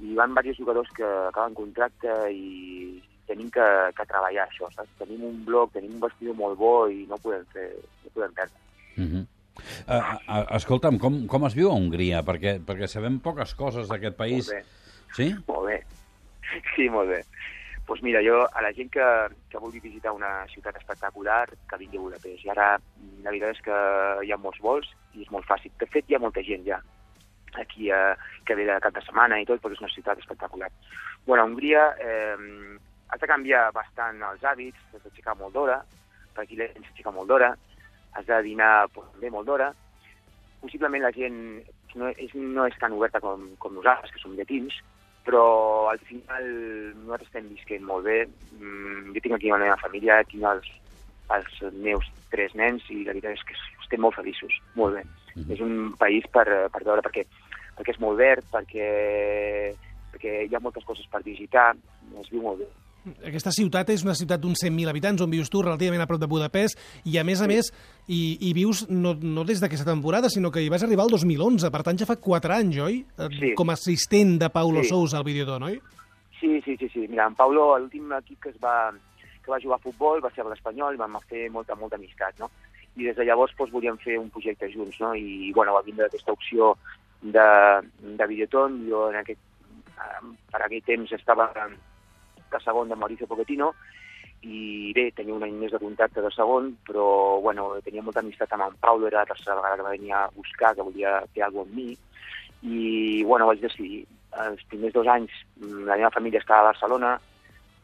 i 0.00 0.14
van 0.14 0.30
diversos 0.30 0.56
jugadors 0.58 0.88
que 0.96 1.04
acaben 1.04 1.54
contracte 1.54 2.30
i 2.32 3.02
tenim 3.28 3.50
que, 3.50 3.66
que 3.96 4.06
treballar 4.08 4.46
això, 4.46 4.68
saps? 4.74 4.90
Tenim 5.00 5.24
un 5.28 5.40
bloc, 5.46 5.72
tenim 5.74 5.96
un 5.96 6.02
vestidor 6.04 6.36
molt 6.38 6.58
bo 6.60 6.74
i 6.90 7.04
no 7.10 7.18
podem 7.22 7.44
fer, 7.54 7.70
no 8.04 8.12
podem 8.14 8.32
perdre. 8.36 8.60
Mm 8.96 9.08
-hmm. 9.10 9.26
uh, 9.88 10.14
uh, 10.28 10.56
escolta'm, 10.56 10.98
com, 10.98 11.26
com 11.26 11.46
es 11.46 11.54
viu 11.54 11.70
a 11.70 11.74
Hongria? 11.74 12.22
Perquè, 12.22 12.60
perquè 12.64 12.86
sabem 12.86 13.18
poques 13.20 13.54
coses 13.54 13.88
d'aquest 13.88 14.16
país. 14.16 14.48
Molt 14.48 14.56
bé. 14.56 14.64
Sí? 15.16 15.34
Molt 15.48 15.66
bé. 15.66 15.82
Sí, 16.76 16.88
molt 16.88 17.08
bé. 17.08 17.24
Doncs 17.84 18.00
pues 18.00 18.02
mira, 18.02 18.20
jo 18.22 18.46
a 18.52 18.62
la 18.62 18.72
gent 18.72 18.90
que, 18.90 19.06
que 19.50 19.58
vulgui 19.58 19.80
visitar 19.80 20.12
una 20.12 20.46
ciutat 20.48 20.76
espectacular, 20.76 21.50
que 21.68 21.76
vingui 21.76 21.98
a 21.98 22.00
Budapest. 22.00 22.44
I 22.44 22.50
ara 22.50 22.80
la 23.22 23.30
veritat 23.30 23.50
és 23.56 23.60
que 23.60 23.78
hi 24.24 24.32
ha 24.32 24.40
molts 24.40 24.60
vols 24.60 24.88
i 25.14 25.22
és 25.22 25.30
molt 25.30 25.44
fàcil. 25.44 25.72
De 25.78 25.86
fet, 25.86 26.04
hi 26.08 26.14
ha 26.14 26.22
molta 26.22 26.42
gent 26.42 26.64
ja 26.64 26.80
aquí 27.54 27.90
eh, 27.90 28.14
que 28.44 28.54
ve 28.54 28.64
de 28.64 28.80
cap 28.80 28.94
de 28.94 29.02
setmana 29.04 29.38
i 29.40 29.46
tot, 29.46 29.60
perquè 29.62 29.76
és 29.76 29.84
una 29.84 29.92
ciutat 29.92 30.18
espectacular. 30.18 30.70
Bueno, 31.26 31.44
a 31.44 31.46
Hongria 31.46 31.84
eh, 32.00 32.78
has 33.08 33.20
de 33.20 33.30
canviar 33.30 33.68
bastant 33.76 34.22
els 34.30 34.42
hàbits, 34.42 34.80
has 34.94 35.04
d'aixecar 35.04 35.36
molt 35.38 35.54
d'hora, 35.54 35.80
per 36.34 36.44
aquí 36.44 36.58
la 36.58 36.68
gent 36.72 36.86
s'aixeca 36.86 37.12
molt 37.14 37.30
d'hora, 37.30 37.54
has 38.14 38.26
de 38.26 38.42
dinar 38.46 38.88
pues, 38.94 39.08
també 39.14 39.30
molt 39.30 39.46
d'hora, 39.48 39.72
possiblement 40.62 41.04
la 41.04 41.12
gent 41.14 41.38
no 41.94 42.10
és, 42.10 42.34
no 42.34 42.66
és 42.66 42.76
tan 42.80 42.94
oberta 42.96 43.20
com, 43.22 43.46
com 43.62 43.76
nosaltres, 43.76 44.12
que 44.14 44.22
som 44.22 44.34
llatins, 44.34 44.80
però 45.24 45.44
al 45.90 46.00
final 46.04 46.48
nosaltres 47.04 47.28
estem 47.30 47.48
visquent 47.52 47.84
molt 47.86 48.04
bé. 48.08 48.24
Mm, 48.58 49.14
jo 49.14 49.22
tinc 49.22 49.36
aquí 49.38 49.52
la 49.52 49.60
meva 49.62 49.78
família, 49.80 50.20
tinc 50.28 50.44
els, 50.50 50.68
els 51.36 51.78
meus 51.86 52.08
tres 52.32 52.54
nens 52.58 52.84
i 52.90 53.02
la 53.04 53.14
veritat 53.14 53.38
és 53.38 53.46
que 53.48 53.56
estem 53.84 54.02
molt 54.04 54.18
feliços, 54.18 54.58
molt 54.74 54.98
bé. 54.98 55.04
Mhm. 55.34 55.50
És 55.54 55.60
un 55.64 55.94
país 55.98 56.26
per, 56.34 56.46
per 56.70 56.82
veure, 56.84 57.02
perquè, 57.02 57.24
perquè 57.78 57.94
és 57.94 58.00
molt 58.02 58.18
verd, 58.18 58.46
perquè, 58.52 58.88
perquè 60.12 60.34
hi 60.48 60.54
ha 60.54 60.62
moltes 60.62 60.84
coses 60.84 61.06
per 61.10 61.22
visitar, 61.22 61.72
es 62.20 62.30
viu 62.30 62.42
molt 62.42 62.60
bé. 62.62 62.68
Aquesta 63.26 63.52
ciutat 63.52 63.90
és 63.92 64.04
una 64.04 64.14
ciutat 64.16 64.40
d'uns 64.40 64.62
100.000 64.64 64.88
habitants 64.88 65.20
on 65.22 65.30
vius 65.32 65.50
tu, 65.52 65.60
relativament 65.62 66.00
a 66.00 66.06
prop 66.08 66.20
de 66.22 66.28
Budapest, 66.30 66.78
i 67.04 67.18
a 67.20 67.24
més 67.24 67.42
a 67.44 67.48
més 67.50 67.68
hi, 68.08 68.38
hi 68.40 68.52
vius 68.56 68.86
no, 68.88 69.12
no 69.20 69.44
des 69.44 69.60
d'aquesta 69.60 69.84
temporada, 69.90 70.30
sinó 70.32 70.50
que 70.50 70.62
hi 70.64 70.70
vas 70.72 70.82
arribar 70.86 71.04
el 71.04 71.12
2011, 71.12 71.70
per 71.70 71.82
tant 71.84 72.00
ja 72.00 72.08
fa 72.08 72.16
4 72.16 72.54
anys, 72.56 72.78
oi? 72.80 73.02
Eh, 73.18 73.28
Sí. 73.34 73.52
Com 73.54 73.68
a 73.70 73.76
assistent 73.76 74.38
de 74.40 74.48
Paulo 74.50 74.82
Sí. 74.82 74.88
Sousa 74.88 75.18
al 75.18 75.24
Videodon, 75.24 75.62
oi? 75.68 75.80
Sí, 76.40 76.60
sí, 76.64 76.76
sí, 76.76 76.88
sí. 76.92 77.06
Mira, 77.08 77.26
en 77.26 77.34
Paulo, 77.34 77.76
l'últim 77.78 78.12
equip 78.12 78.40
que 78.42 78.50
es 78.50 78.56
va, 78.62 78.92
que 79.44 79.50
va 79.50 79.60
jugar 79.60 79.76
a 79.78 79.82
futbol 79.84 80.20
va 80.24 80.30
ser 80.34 80.44
l'Espanyol 80.44 80.94
i 80.94 81.00
vam 81.00 81.16
fer 81.28 81.50
molta, 81.50 81.74
molta 81.74 81.96
amistat, 81.96 82.38
no? 82.40 82.50
I 82.96 83.04
des 83.08 83.16
de 83.16 83.24
llavors 83.24 83.52
doncs, 83.58 83.72
volíem 83.72 83.96
fer 83.98 84.18
un 84.18 84.28
projecte 84.30 84.68
junts, 84.72 85.00
no? 85.00 85.14
I, 85.14 85.52
bueno, 85.52 85.72
va 85.74 85.82
vindre 85.82 86.06
aquesta 86.06 86.32
opció 86.32 86.76
de, 87.22 87.48
de 88.00 88.26
Videoton. 88.26 88.84
Jo 88.88 89.08
en 89.10 89.16
aquest, 89.16 89.40
eh, 89.98 90.36
per 90.52 90.62
aquell 90.62 90.82
temps 90.86 91.12
estava 91.12 91.50
de 92.54 92.62
segon 92.64 92.90
de 92.90 92.98
Mauricio 92.98 93.28
Pochettino 93.30 93.72
i 94.44 94.92
bé, 94.96 95.08
tenia 95.16 95.34
un 95.34 95.44
any 95.44 95.54
més 95.56 95.72
de 95.72 95.80
contacte 95.80 96.22
de 96.22 96.30
segon, 96.34 96.74
però 96.86 97.06
bueno, 97.44 97.70
tenia 97.84 98.04
molta 98.04 98.20
amistat 98.20 98.52
amb 98.52 98.66
en 98.66 98.74
Paulo, 98.80 99.08
era 99.08 99.22
la 99.22 99.30
tercera 99.30 99.56
vegada 99.56 99.78
que 99.80 99.86
venia 99.88 100.24
a 100.24 100.32
buscar, 100.36 100.74
que 100.76 100.84
volia 100.84 101.20
fer 101.32 101.46
alguna 101.46 101.64
cosa 101.64 101.70
amb 101.70 101.78
mi, 101.78 101.96
i 102.64 103.22
bueno, 103.24 103.48
vaig 103.48 103.62
decidir. 103.64 104.04
Els 104.44 104.64
primers 104.66 104.94
dos 104.96 105.06
anys 105.06 105.32
mm, 105.60 105.84
la 105.88 105.96
meva 106.00 106.10
família 106.10 106.40
estava 106.42 106.64
a 106.64 106.72
Barcelona 106.72 107.14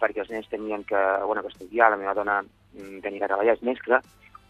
perquè 0.01 0.25
els 0.25 0.33
nens 0.33 0.49
tenien 0.51 0.83
que, 0.89 1.01
bueno, 1.29 1.45
que 1.45 1.53
estudiar, 1.53 1.91
la 1.93 2.01
meva 2.01 2.17
dona 2.17 2.41
mm, 2.43 3.01
tenia 3.05 3.23
que 3.23 3.31
treballar, 3.31 3.57
és 3.57 3.65
mescla, 3.65 4.01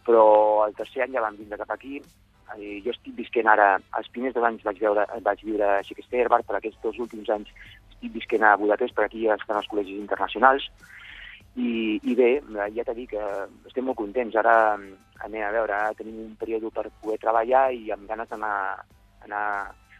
però 0.07 0.25
el 0.67 0.75
tercer 0.79 1.05
any 1.05 1.17
ja 1.17 1.25
vam 1.27 1.39
vindre 1.39 1.59
cap 1.61 1.77
aquí. 1.77 2.01
Jo 2.51 2.91
estic 2.91 3.15
visquent 3.15 3.47
ara, 3.47 3.77
els 3.99 4.09
primers 4.11 4.35
dos 4.35 4.47
anys 4.47 4.65
vaig, 4.67 4.81
veure, 4.83 5.05
vaig 5.23 5.43
viure 5.47 5.69
a 5.77 6.29
Bar, 6.33 6.41
per 6.43 6.57
aquests 6.57 6.81
dos 6.83 6.99
últims 6.99 7.29
anys 7.31 7.53
estic 8.01 8.13
visquent 8.17 8.43
a 8.43 8.57
Budapest, 8.57 8.95
per 8.97 9.05
aquí 9.05 9.27
estan 9.29 9.59
els 9.61 9.69
col·legis 9.69 9.99
internacionals, 10.01 10.65
i, 11.57 12.01
i 12.07 12.15
bé, 12.15 12.41
ja 12.75 12.85
t'he 12.87 12.95
dit 12.95 13.11
que 13.11 13.21
estem 13.67 13.85
molt 13.85 13.99
contents. 13.99 14.37
Ara 14.39 14.77
mm, 14.79 14.95
anem 15.27 15.43
a 15.45 15.51
veure, 15.53 15.75
ara 15.75 15.95
tenim 15.99 16.17
un 16.25 16.37
període 16.41 16.71
per 16.73 16.89
poder 17.03 17.19
treballar 17.21 17.73
i 17.75 17.91
amb 17.93 18.09
ganes 18.09 18.29
d'anar 18.31 18.55
anar 19.27 19.45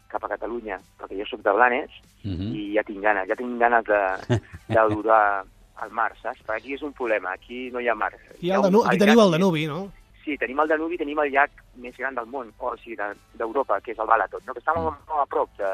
cap 0.09 0.25
a 0.25 0.29
Catalunya, 0.33 0.79
perquè 0.99 1.19
jo 1.21 1.27
sóc 1.29 1.43
de 1.43 1.53
Blanes 1.53 1.91
Mm 2.23 2.37
-hmm. 2.37 2.53
i 2.55 2.75
ja 2.77 2.83
tinc 2.85 3.01
ganes, 3.01 3.27
ja 3.29 3.35
tinc 3.35 3.59
ganes 3.59 3.85
de, 3.85 4.01
d'olorar 4.69 5.43
al 5.77 5.91
mar, 5.91 6.13
saps? 6.21 6.41
Perquè 6.45 6.57
aquí 6.57 6.75
és 6.75 6.83
un 6.83 6.93
problema, 6.93 7.33
aquí 7.33 7.71
no 7.73 7.81
hi 7.81 7.89
ha 7.89 7.95
mar. 7.95 8.13
Aquí, 8.13 8.47
hi 8.47 8.51
ha 8.51 8.57
el 8.57 8.61
un- 8.61 8.65
Danu 8.65 8.83
aquí 8.85 8.99
teniu 8.99 9.21
el 9.21 9.31
Danubi, 9.31 9.67
no? 9.67 9.91
Sí, 10.23 10.37
tenim 10.37 10.61
el 10.61 10.69
Danubi, 10.69 10.99
tenim 10.99 11.19
el 11.19 11.31
llac 11.33 11.51
més 11.77 11.97
gran 11.97 12.15
del 12.15 12.27
món, 12.27 12.53
o 12.59 12.77
sigui, 12.77 12.97
d'Europa, 13.39 13.81
que 13.81 13.93
és 13.93 13.99
el 13.99 14.07
Balaton, 14.07 14.41
no? 14.47 14.53
que 14.53 14.61
està 14.61 14.75
molt, 14.77 14.99
molt 15.09 15.23
a 15.23 15.27
prop 15.27 15.49
de, 15.57 15.71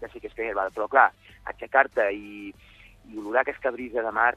que 0.00 0.26
és 0.26 0.34
que 0.34 0.48
el 0.48 0.54
Balaton, 0.54 0.76
però 0.76 0.88
clar, 0.92 1.08
aixecar-te 1.52 2.10
i, 2.16 2.52
i 3.10 3.18
olorar 3.18 3.44
aquesta 3.44 3.72
brisa 3.74 4.04
de 4.06 4.12
mar... 4.14 4.34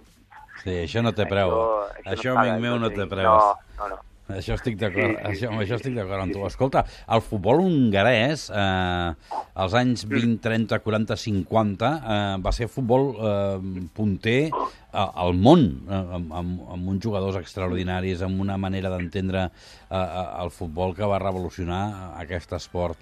Sí, 0.62 0.74
això 0.84 1.02
no 1.02 1.14
té 1.18 1.26
preu. 1.26 1.50
Això, 1.50 2.02
això, 2.04 2.16
això 2.18 2.34
amic 2.38 2.60
meu, 2.62 2.80
no 2.82 2.92
té 2.94 3.08
preu. 3.10 3.30
No, 3.32 3.54
no, 3.80 3.94
no. 3.96 4.02
Això 4.32 4.56
estic 4.56 4.78
d'acord, 4.80 5.18
sí, 5.18 5.42
sí, 5.42 5.46
això, 5.46 5.50
això 5.60 5.76
estic 5.76 5.98
d'acord 5.98 6.24
amb 6.24 6.32
tu. 6.32 6.44
Escolta, 6.48 6.86
el 7.12 7.22
futbol 7.26 7.60
hongarès, 7.66 8.46
eh, 8.56 9.40
als 9.60 9.74
anys 9.76 10.06
20, 10.08 10.38
30, 10.46 10.80
40, 10.86 11.18
50, 11.20 11.90
eh, 11.90 12.20
va 12.46 12.54
ser 12.56 12.70
futbol 12.72 13.10
eh, 13.18 13.82
punter 13.98 14.38
eh, 14.48 14.54
al 14.96 15.36
món, 15.36 15.66
eh, 15.90 16.00
amb, 16.20 16.32
amb, 16.40 16.62
amb 16.78 16.94
uns 16.94 17.04
jugadors 17.04 17.42
extraordinaris, 17.42 18.24
amb 18.24 18.40
una 18.40 18.56
manera 18.58 18.94
d'entendre 18.94 19.50
eh, 19.50 19.98
eh 19.98 20.26
el 20.44 20.54
futbol 20.56 20.96
que 20.96 21.10
va 21.10 21.20
revolucionar 21.20 21.84
aquest 22.24 22.56
esport. 22.56 22.98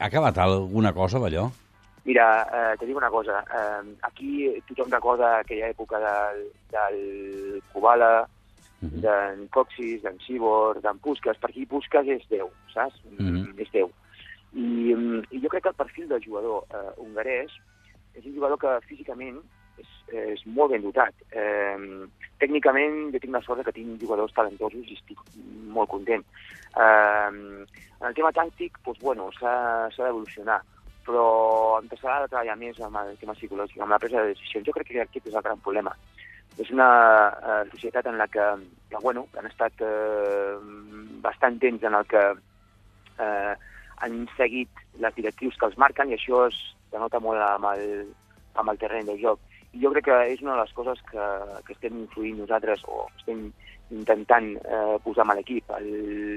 Ha 0.00 0.10
acabat 0.10 0.42
alguna 0.42 0.92
cosa 0.92 1.22
d'allò? 1.22 1.46
Mira, 2.06 2.46
eh, 2.52 2.76
te 2.78 2.86
dic 2.86 2.96
una 2.96 3.10
cosa. 3.10 3.42
Eh, 3.50 3.96
aquí 4.02 4.46
tothom 4.68 4.92
recorda 4.94 5.40
aquella 5.40 5.72
època 5.72 5.98
del, 5.98 6.44
del 6.70 7.62
Kubala, 7.72 8.22
uh 8.22 8.86
-huh. 8.86 9.00
d'en 9.02 9.48
Coxis, 9.48 10.02
d'en 10.02 10.18
Cibor, 10.20 10.80
d'en 10.80 10.98
Puskas, 10.98 11.36
per 11.38 11.50
aquí 11.50 11.66
Puskas 11.66 12.06
és 12.06 12.22
Déu, 12.28 12.48
saps? 12.72 12.94
Uh 13.04 13.18
-huh. 13.18 13.58
És 13.58 13.70
Déu. 13.72 13.90
I, 14.52 14.94
mm, 14.94 15.22
I 15.30 15.40
jo 15.42 15.48
crec 15.48 15.62
que 15.62 15.68
el 15.68 15.82
perfil 15.82 16.08
del 16.08 16.22
jugador 16.24 16.64
eh, 16.70 16.92
hongarès 16.96 17.50
és 18.14 18.24
un 18.24 18.34
jugador 18.34 18.58
que 18.58 18.86
físicament 18.86 19.42
és, 19.76 19.88
és 20.12 20.46
molt 20.46 20.70
ben 20.70 20.82
dotat. 20.82 21.14
Eh, 21.30 22.06
tècnicament 22.38 23.12
jo 23.12 23.18
tinc 23.18 23.32
la 23.32 23.42
sort 23.42 23.64
que 23.64 23.72
tinc 23.72 24.00
jugadors 24.00 24.32
talentosos 24.32 24.86
i 24.86 24.94
estic 24.94 25.18
molt 25.74 25.88
content. 25.88 26.24
Eh, 26.76 27.30
en 28.00 28.06
el 28.06 28.14
tema 28.14 28.30
tàctic, 28.30 28.78
doncs, 28.84 29.00
bueno, 29.00 29.32
s'ha 29.32 29.88
d'evolucionar 29.96 30.62
però 31.06 31.26
em 31.80 31.88
s'ha 31.94 32.20
de 32.24 32.28
treballar 32.32 32.58
més 32.60 32.78
amb 32.82 32.98
el 33.02 33.16
tema 33.20 33.34
psicològic, 33.38 33.80
amb 33.80 33.94
la 33.94 34.00
presa 34.02 34.22
de 34.22 34.34
decisions. 34.34 34.66
Jo 34.66 34.74
crec 34.74 34.90
que 34.90 35.02
aquest 35.04 35.30
és 35.30 35.34
el 35.34 35.46
gran 35.46 35.62
problema 35.62 35.94
és 36.58 36.70
una 36.72 36.88
eh, 37.28 37.64
societat 37.70 38.06
en 38.06 38.18
la 38.18 38.26
que, 38.28 38.44
que 38.90 39.00
bueno, 39.02 39.26
han 39.36 39.48
estat 39.48 39.82
eh, 39.84 40.56
bastant 41.24 41.58
temps 41.60 41.82
en 41.84 41.94
el 41.98 42.06
que 42.08 42.22
eh, 43.20 43.52
han 43.96 44.16
seguit 44.36 44.84
les 45.02 45.14
directrius 45.16 45.58
que 45.60 45.68
els 45.68 45.76
marquen 45.80 46.10
i 46.10 46.16
això 46.16 46.46
es 46.48 46.56
denota 46.92 47.20
molt 47.20 47.42
amb 47.44 47.68
el, 47.74 47.84
amb 48.56 48.72
el 48.72 48.80
terreny 48.80 49.10
de 49.10 49.18
joc. 49.20 49.42
I 49.76 49.82
jo 49.84 49.92
crec 49.92 50.08
que 50.08 50.18
és 50.32 50.40
una 50.44 50.54
de 50.54 50.62
les 50.62 50.72
coses 50.72 51.02
que, 51.10 51.28
que 51.66 51.76
estem 51.76 52.00
influint 52.06 52.40
nosaltres 52.40 52.84
o 52.88 53.04
estem 53.18 53.50
intentant 53.92 54.54
eh, 54.56 54.96
posar 55.04 55.26
amb 55.26 55.36
l'equip, 55.36 55.68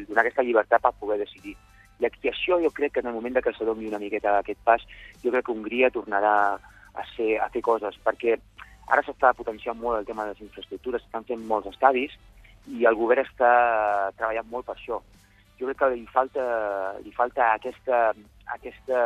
donar 0.10 0.26
aquesta 0.26 0.44
llibertat 0.44 0.84
per 0.84 0.98
poder 1.00 1.22
decidir. 1.24 1.56
I 2.00 2.08
aquí 2.08 2.32
això 2.32 2.60
jo 2.64 2.72
crec 2.72 2.94
que 2.96 3.04
en 3.04 3.12
el 3.12 3.18
moment 3.18 3.42
que 3.44 3.54
se 3.54 3.66
doni 3.68 3.88
una 3.88 4.00
miqueta 4.00 4.38
aquest 4.40 4.62
pas, 4.64 4.86
jo 5.24 5.32
crec 5.32 5.46
que 5.46 5.52
Hongria 5.52 5.92
tornarà 5.92 6.36
a, 6.56 7.04
ser, 7.16 7.38
a 7.40 7.50
fer 7.54 7.62
coses, 7.62 7.98
perquè 8.04 8.38
Ara 8.90 9.04
s'està 9.06 9.36
potenciant 9.38 9.78
molt 9.78 10.00
el 10.00 10.08
tema 10.08 10.26
de 10.26 10.34
les 10.34 10.42
infraestructures, 10.48 11.04
s'estan 11.04 11.26
fent 11.28 11.46
molts 11.50 11.70
estadis 11.70 12.16
i 12.74 12.88
el 12.90 12.98
govern 12.98 13.22
està 13.22 13.52
treballant 14.18 14.50
molt 14.50 14.66
per 14.66 14.76
això. 14.76 14.98
Jo 15.60 15.68
crec 15.68 15.78
que 15.82 15.90
li 15.94 16.08
falta, 16.10 16.46
li 17.04 17.14
falta 17.14 17.52
aquesta, 17.54 18.00
aquesta 18.56 19.02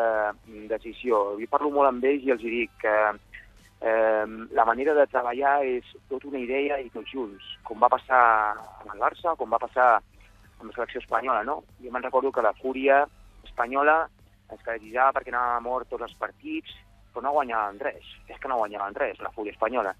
decisió. 0.72 1.24
Jo 1.42 1.50
parlo 1.52 1.72
molt 1.76 1.90
amb 1.90 2.08
ells 2.08 2.24
i 2.24 2.32
els 2.36 2.46
dic 2.46 2.72
que 2.84 2.96
eh, 3.12 4.26
la 4.60 4.68
manera 4.70 4.96
de 4.96 5.08
treballar 5.12 5.58
és 5.68 5.92
tot 6.12 6.24
una 6.32 6.40
idea 6.40 6.80
i 6.80 6.92
tots 6.94 7.12
junts, 7.12 7.54
com 7.68 7.84
va 7.84 7.92
passar 7.92 8.24
amb 8.56 8.94
el 8.94 9.04
Barça, 9.04 9.36
com 9.36 9.52
va 9.52 9.60
passar 9.66 9.90
amb 10.64 10.72
la 10.72 10.80
selecció 10.80 11.04
espanyola, 11.04 11.44
no? 11.44 11.62
Jo 11.84 11.92
me'n 11.92 12.04
recordo 12.08 12.32
que 12.32 12.46
la 12.46 12.56
fúria 12.58 13.04
espanyola 13.44 14.08
es 14.54 14.62
caracteritzava 14.62 15.14
perquè 15.18 15.34
anava 15.34 15.62
mort 15.64 15.90
tots 15.90 16.06
els 16.08 16.16
partits, 16.20 16.74
però 17.14 17.28
no 17.28 17.36
guanyaven 17.38 17.80
res. 17.82 18.10
És 18.28 18.40
que 18.42 18.50
no 18.50 18.60
guanyaven 18.62 18.96
res, 18.98 19.20
la 19.22 19.32
Fúria 19.36 19.54
Espanyola. 19.54 19.94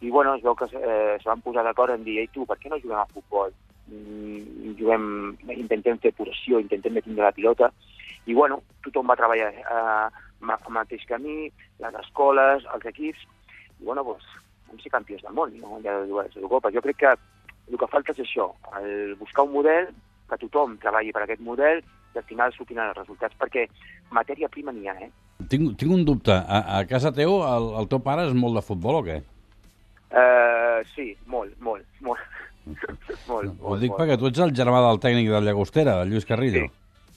I, 0.00 0.10
bueno, 0.10 0.34
es 0.34 0.42
veu 0.42 0.56
que 0.56 0.66
eh, 0.72 1.16
se 1.20 1.28
van 1.28 1.42
posar 1.44 1.64
d'acord 1.64 1.94
en 1.94 2.04
dir, 2.04 2.18
ei, 2.22 2.30
tu, 2.32 2.46
per 2.48 2.58
què 2.60 2.72
no 2.72 2.80
juguem 2.80 3.00
a 3.00 3.08
futbol? 3.12 3.52
Mm, 3.86 4.74
juguem, 4.80 5.06
intentem 5.54 6.00
fer 6.02 6.14
puració, 6.16 6.60
intentem 6.60 6.98
tindre 7.04 7.28
la 7.28 7.34
pilota. 7.36 7.70
I, 8.24 8.34
bueno, 8.34 8.62
tothom 8.84 9.08
va 9.10 9.18
treballar 9.20 9.52
eh, 9.52 10.08
el 10.44 10.74
mateix 10.76 11.04
camí, 11.08 11.50
les 11.80 12.00
escoles, 12.00 12.66
els 12.74 12.90
equips, 12.90 13.22
i, 13.78 13.84
bueno, 13.84 14.04
doncs, 14.08 14.26
vam 14.68 14.80
ser 14.82 14.92
campions 14.92 15.24
del 15.24 15.36
món, 15.36 15.54
no? 15.60 15.80
ja 15.84 16.00
dues 16.08 16.36
Eurocopa. 16.36 16.72
Jo 16.74 16.82
crec 16.84 17.00
que 17.04 17.14
el 17.70 17.78
que 17.80 17.90
falta 17.90 18.12
és 18.12 18.22
això, 18.24 18.50
el 18.78 19.14
buscar 19.20 19.46
un 19.46 19.54
model, 19.56 19.90
que 20.30 20.40
tothom 20.40 20.78
treballi 20.82 21.12
per 21.12 21.24
aquest 21.24 21.42
model, 21.44 21.82
i 22.14 22.20
al 22.20 22.26
final 22.28 22.52
sortiran 22.54 22.90
els 22.90 22.98
resultats, 23.00 23.36
perquè 23.40 23.66
matèria 24.14 24.50
prima 24.52 24.72
n'hi 24.72 24.88
ha, 24.88 24.96
eh? 25.06 25.10
Tinc, 25.50 25.74
tinc 25.80 25.92
un 25.92 26.04
dubte. 26.06 26.34
A, 26.34 26.60
a 26.78 26.84
casa 26.88 27.12
teu 27.14 27.40
el, 27.42 27.70
el 27.80 27.88
teu 27.90 28.00
pare 28.04 28.28
és 28.28 28.36
molt 28.38 28.60
de 28.60 28.62
futbol 28.64 29.00
o 29.00 29.04
què? 29.06 29.18
Uh, 30.14 30.80
sí, 30.94 31.10
molt, 31.26 31.56
molt, 31.64 31.86
molt. 32.06 32.22
molt, 33.30 33.50
Ho 33.60 33.76
dic 33.80 33.90
molt, 33.90 33.98
perquè 33.98 34.18
tu 34.20 34.30
ets 34.30 34.44
el 34.44 34.54
germà 34.56 34.80
del 34.86 35.02
tècnic 35.02 35.32
del 35.32 35.48
Llagostera, 35.48 35.98
del 36.00 36.14
Lluís 36.14 36.28
Carrillo. 36.28 36.68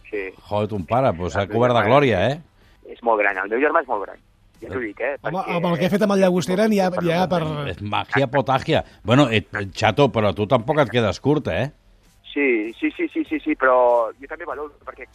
Sí, 0.02 0.10
sí. 0.10 0.24
Joder, 0.50 0.72
ton 0.74 0.88
pare, 0.90 1.14
doncs 1.14 1.38
s'ha 1.38 1.46
cobert 1.52 1.78
de 1.78 1.86
glòria, 1.86 2.24
eh? 2.32 2.40
És 2.90 3.04
molt 3.06 3.22
gran, 3.22 3.38
el 3.44 3.54
meu 3.54 3.62
germà 3.62 3.84
és 3.84 3.92
molt 3.92 4.08
gran. 4.08 4.27
Ja 4.62 4.72
t'ho 4.72 4.80
dic, 4.82 5.02
eh? 5.02 5.16
Home, 5.22 5.38
perquè... 5.38 5.58
amb 5.58 5.68
el 5.70 5.76
que 5.78 5.86
he 5.86 5.92
fet 5.94 6.06
amb 6.06 6.16
el 6.16 6.24
Llagostera 6.24 6.68
n'hi 6.70 6.80
ha, 6.82 6.88
ha 6.90 7.28
per... 7.30 7.42
És 7.74 7.82
màgia 7.82 8.30
potàgia. 8.32 8.84
Bueno, 9.06 9.28
et, 9.30 9.52
xato, 9.78 10.10
però 10.14 10.34
tu 10.38 10.48
tampoc 10.50 10.82
et 10.82 10.94
quedes 10.94 11.22
curt, 11.22 11.52
eh? 11.54 11.68
Sí, 12.32 12.74
sí, 12.80 12.92
sí, 12.96 13.10
sí, 13.14 13.24
sí, 13.30 13.40
sí, 13.44 13.58
però 13.58 13.78
jo 14.18 14.30
també 14.30 14.48
valoro, 14.50 14.74
perquè 14.86 15.06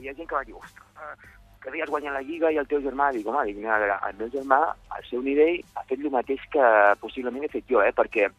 hi 0.00 0.08
ha 0.08 0.16
gent 0.16 0.28
que 0.28 0.36
va 0.36 0.44
dir, 0.44 0.56
ostres, 0.56 1.28
que 1.60 1.72
deies 1.74 1.90
guanyar 1.92 2.14
la 2.14 2.22
Lliga 2.24 2.50
i 2.52 2.58
el 2.60 2.68
teu 2.68 2.80
germà, 2.84 3.10
dic, 3.12 3.26
home, 3.28 3.44
dic, 3.48 3.58
mira, 3.60 3.98
el 4.08 4.16
meu 4.16 4.30
germà, 4.32 4.60
al 4.96 5.04
seu 5.08 5.20
nivell, 5.24 5.60
ha 5.76 5.84
fet 5.88 6.00
el 6.00 6.12
mateix 6.12 6.46
que 6.52 6.70
possiblement 7.02 7.44
he 7.44 7.52
fet 7.52 7.68
jo, 7.68 7.82
eh? 7.84 7.92
perquè, 7.96 8.30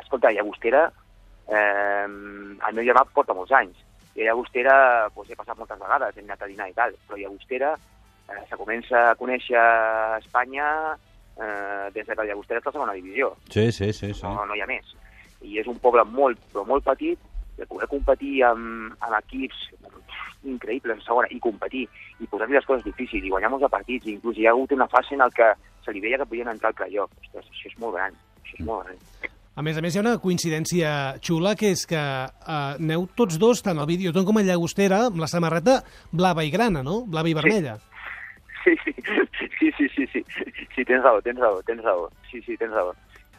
escolta, 0.00 0.32
Llagostera, 0.32 0.86
eh, 1.52 2.06
el 2.08 2.78
meu 2.78 2.88
germà 2.88 3.04
porta 3.12 3.36
molts 3.36 3.52
anys, 3.60 3.84
i 4.16 4.24
Llagostera 4.24 4.78
pues, 5.14 5.28
he 5.30 5.36
passat 5.36 5.60
moltes 5.60 5.78
vegades, 5.80 6.16
he 6.16 6.24
anat 6.24 6.42
a 6.42 6.50
dinar 6.50 6.70
i 6.70 6.76
tal, 6.76 6.96
però 7.06 7.20
Llagostera 7.20 7.76
eh, 8.28 8.44
se 8.48 8.56
comença 8.60 9.08
a 9.10 9.16
conèixer 9.18 9.58
a 9.58 10.18
Espanya 10.20 10.68
eh, 11.38 11.88
des 11.94 12.06
que 12.06 12.24
Llagostera 12.24 12.60
és 12.60 12.68
la 12.68 12.74
segona 12.74 12.96
divisió. 12.96 13.32
Sí, 13.50 13.70
sí, 13.72 13.92
sí. 13.92 14.12
sí. 14.12 14.26
No, 14.26 14.46
no 14.46 14.56
hi 14.56 14.62
ha 14.62 14.70
més. 14.70 14.94
I 15.42 15.60
és 15.62 15.68
un 15.70 15.78
poble 15.82 16.04
molt, 16.04 16.40
però 16.52 16.64
molt 16.66 16.86
petit, 16.86 17.18
de 17.58 17.66
poder 17.66 17.88
competir 17.90 18.42
amb, 18.46 18.94
amb 19.02 19.16
equips 19.18 19.68
increïbles 20.46 21.00
a 21.00 21.06
segona 21.06 21.30
i 21.34 21.40
competir 21.42 21.86
i 22.22 22.28
posar-li 22.30 22.54
les 22.54 22.66
coses 22.66 22.84
difícils 22.86 23.24
i 23.24 23.32
guanyar 23.32 23.50
molts 23.50 23.66
de 23.66 23.72
partits. 23.72 24.06
I 24.06 24.14
inclús 24.16 24.38
hi 24.38 24.46
ha 24.46 24.54
hagut 24.54 24.72
una 24.76 24.86
fase 24.90 25.16
en 25.16 25.24
el 25.26 25.34
que 25.34 25.50
se 25.84 25.94
li 25.94 26.02
veia 26.04 26.20
que 26.20 26.28
podien 26.28 26.50
entrar 26.52 26.70
al 26.72 26.78
playoff. 26.78 27.12
Ostres, 27.24 27.50
això 27.50 27.72
és 27.72 27.80
molt 27.82 27.98
gran. 27.98 28.14
Això 28.44 28.60
és 28.60 28.64
molt 28.66 28.86
gran. 28.86 29.34
A 29.58 29.62
més 29.66 29.74
a 29.74 29.82
més, 29.82 29.90
hi 29.90 29.98
ha 29.98 30.04
una 30.04 30.18
coincidència 30.22 30.90
xula, 31.18 31.56
que 31.58 31.72
és 31.74 31.80
que 31.90 31.98
eh, 31.98 32.58
aneu 32.78 33.08
tots 33.18 33.40
dos, 33.42 33.58
tant 33.66 33.80
al 33.82 33.88
Videoton 33.90 34.26
com 34.28 34.38
a 34.38 34.44
Llagostera, 34.46 35.08
amb 35.08 35.18
la 35.18 35.26
samarreta 35.26 35.80
blava 36.14 36.44
i 36.46 36.52
grana, 36.54 36.84
no? 36.86 37.00
Blava 37.10 37.26
i 37.26 37.34
vermella. 37.34 37.74
Sí, 38.64 38.74
sí, 38.84 38.94
sí, 39.58 39.70
sí, 39.76 39.88
sí, 39.94 40.06
sí, 40.12 40.24
sí, 40.74 40.84
tens 40.84 41.02
raó, 41.02 41.22
tens 41.22 41.38
raó, 41.38 41.62
tens 41.62 41.82
raó, 41.82 42.10
sí, 42.30 42.42
sí, 42.42 42.56
tens 42.56 42.72
raó. 42.72 42.94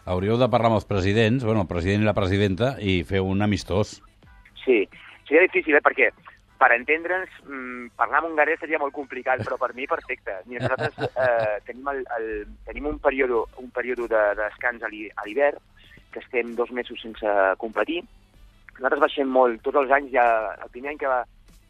Hauríeu 0.09 0.39
de 0.41 0.47
parlar 0.49 0.71
amb 0.71 0.79
els 0.79 0.87
presidents, 0.89 1.43
bueno, 1.45 1.65
el 1.65 1.69
president 1.69 2.03
i 2.03 2.07
la 2.07 2.15
presidenta, 2.17 2.73
i 2.81 3.03
fer 3.05 3.21
un 3.21 3.43
amistós. 3.45 3.99
Sí, 4.63 4.81
seria 5.27 5.45
difícil, 5.45 5.77
eh, 5.77 5.83
perquè 5.85 6.09
per 6.59 6.71
entendre'ns, 6.75 7.31
mmm, 7.45 7.91
parlar 7.99 8.23
en 8.23 8.31
hongarès 8.31 8.59
seria 8.59 8.79
molt 8.81 8.93
complicat, 8.95 9.43
però 9.45 9.57
per 9.61 9.71
mi 9.77 9.87
perfecte. 9.87 10.41
Mira, 10.45 10.67
nosaltres 10.67 11.11
eh, 11.25 11.59
tenim, 11.67 11.87
el, 11.93 12.01
el, 12.17 12.31
tenim 12.67 12.89
un 12.89 12.99
període, 12.99 13.45
un 13.61 13.69
període 13.75 14.09
de, 14.11 14.23
de 14.35 14.43
descans 14.43 14.83
a 14.83 14.89
l'hivern, 14.91 15.61
que 16.11 16.23
estem 16.23 16.55
dos 16.57 16.71
mesos 16.75 16.99
sense 17.01 17.35
competir. 17.61 18.01
Nosaltres 18.79 19.05
baixem 19.05 19.29
molt, 19.29 19.61
tots 19.63 19.83
els 19.83 19.93
anys, 19.93 20.11
ja, 20.15 20.25
el 20.59 20.73
primer 20.73 20.93
any 20.93 20.99
que, 20.99 21.11
va, 21.11 21.23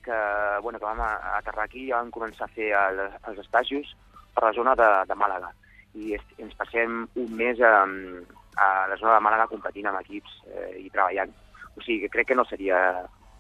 que, 0.04 0.20
bueno, 0.62 0.80
que 0.80 0.86
vam 0.86 1.02
aterrar 1.02 1.66
aquí 1.66 1.88
ja 1.90 2.00
vam 2.02 2.12
començar 2.12 2.48
a 2.48 2.54
fer 2.56 2.72
el, 2.78 3.04
els 3.32 3.44
estajos 3.46 3.96
per 4.36 4.46
la 4.48 4.54
zona 4.56 4.76
de, 4.80 4.90
de 5.10 5.18
Màlaga. 5.20 5.52
I 6.00 6.16
es, 6.18 6.26
ens 6.38 6.56
passem 6.58 7.04
un 7.18 7.36
mes 7.36 7.62
a, 7.62 7.76
a 7.84 8.68
la 8.92 8.98
zona 8.98 9.18
de 9.18 9.24
Màlaga 9.26 9.50
competint 9.52 9.90
amb 9.90 10.02
equips 10.04 10.42
eh, 10.48 10.74
i 10.86 10.90
treballant 10.90 11.34
o 11.80 11.84
sigui, 11.86 12.10
crec 12.12 12.32
que 12.32 12.36
no 12.36 12.46
seria 12.46 12.78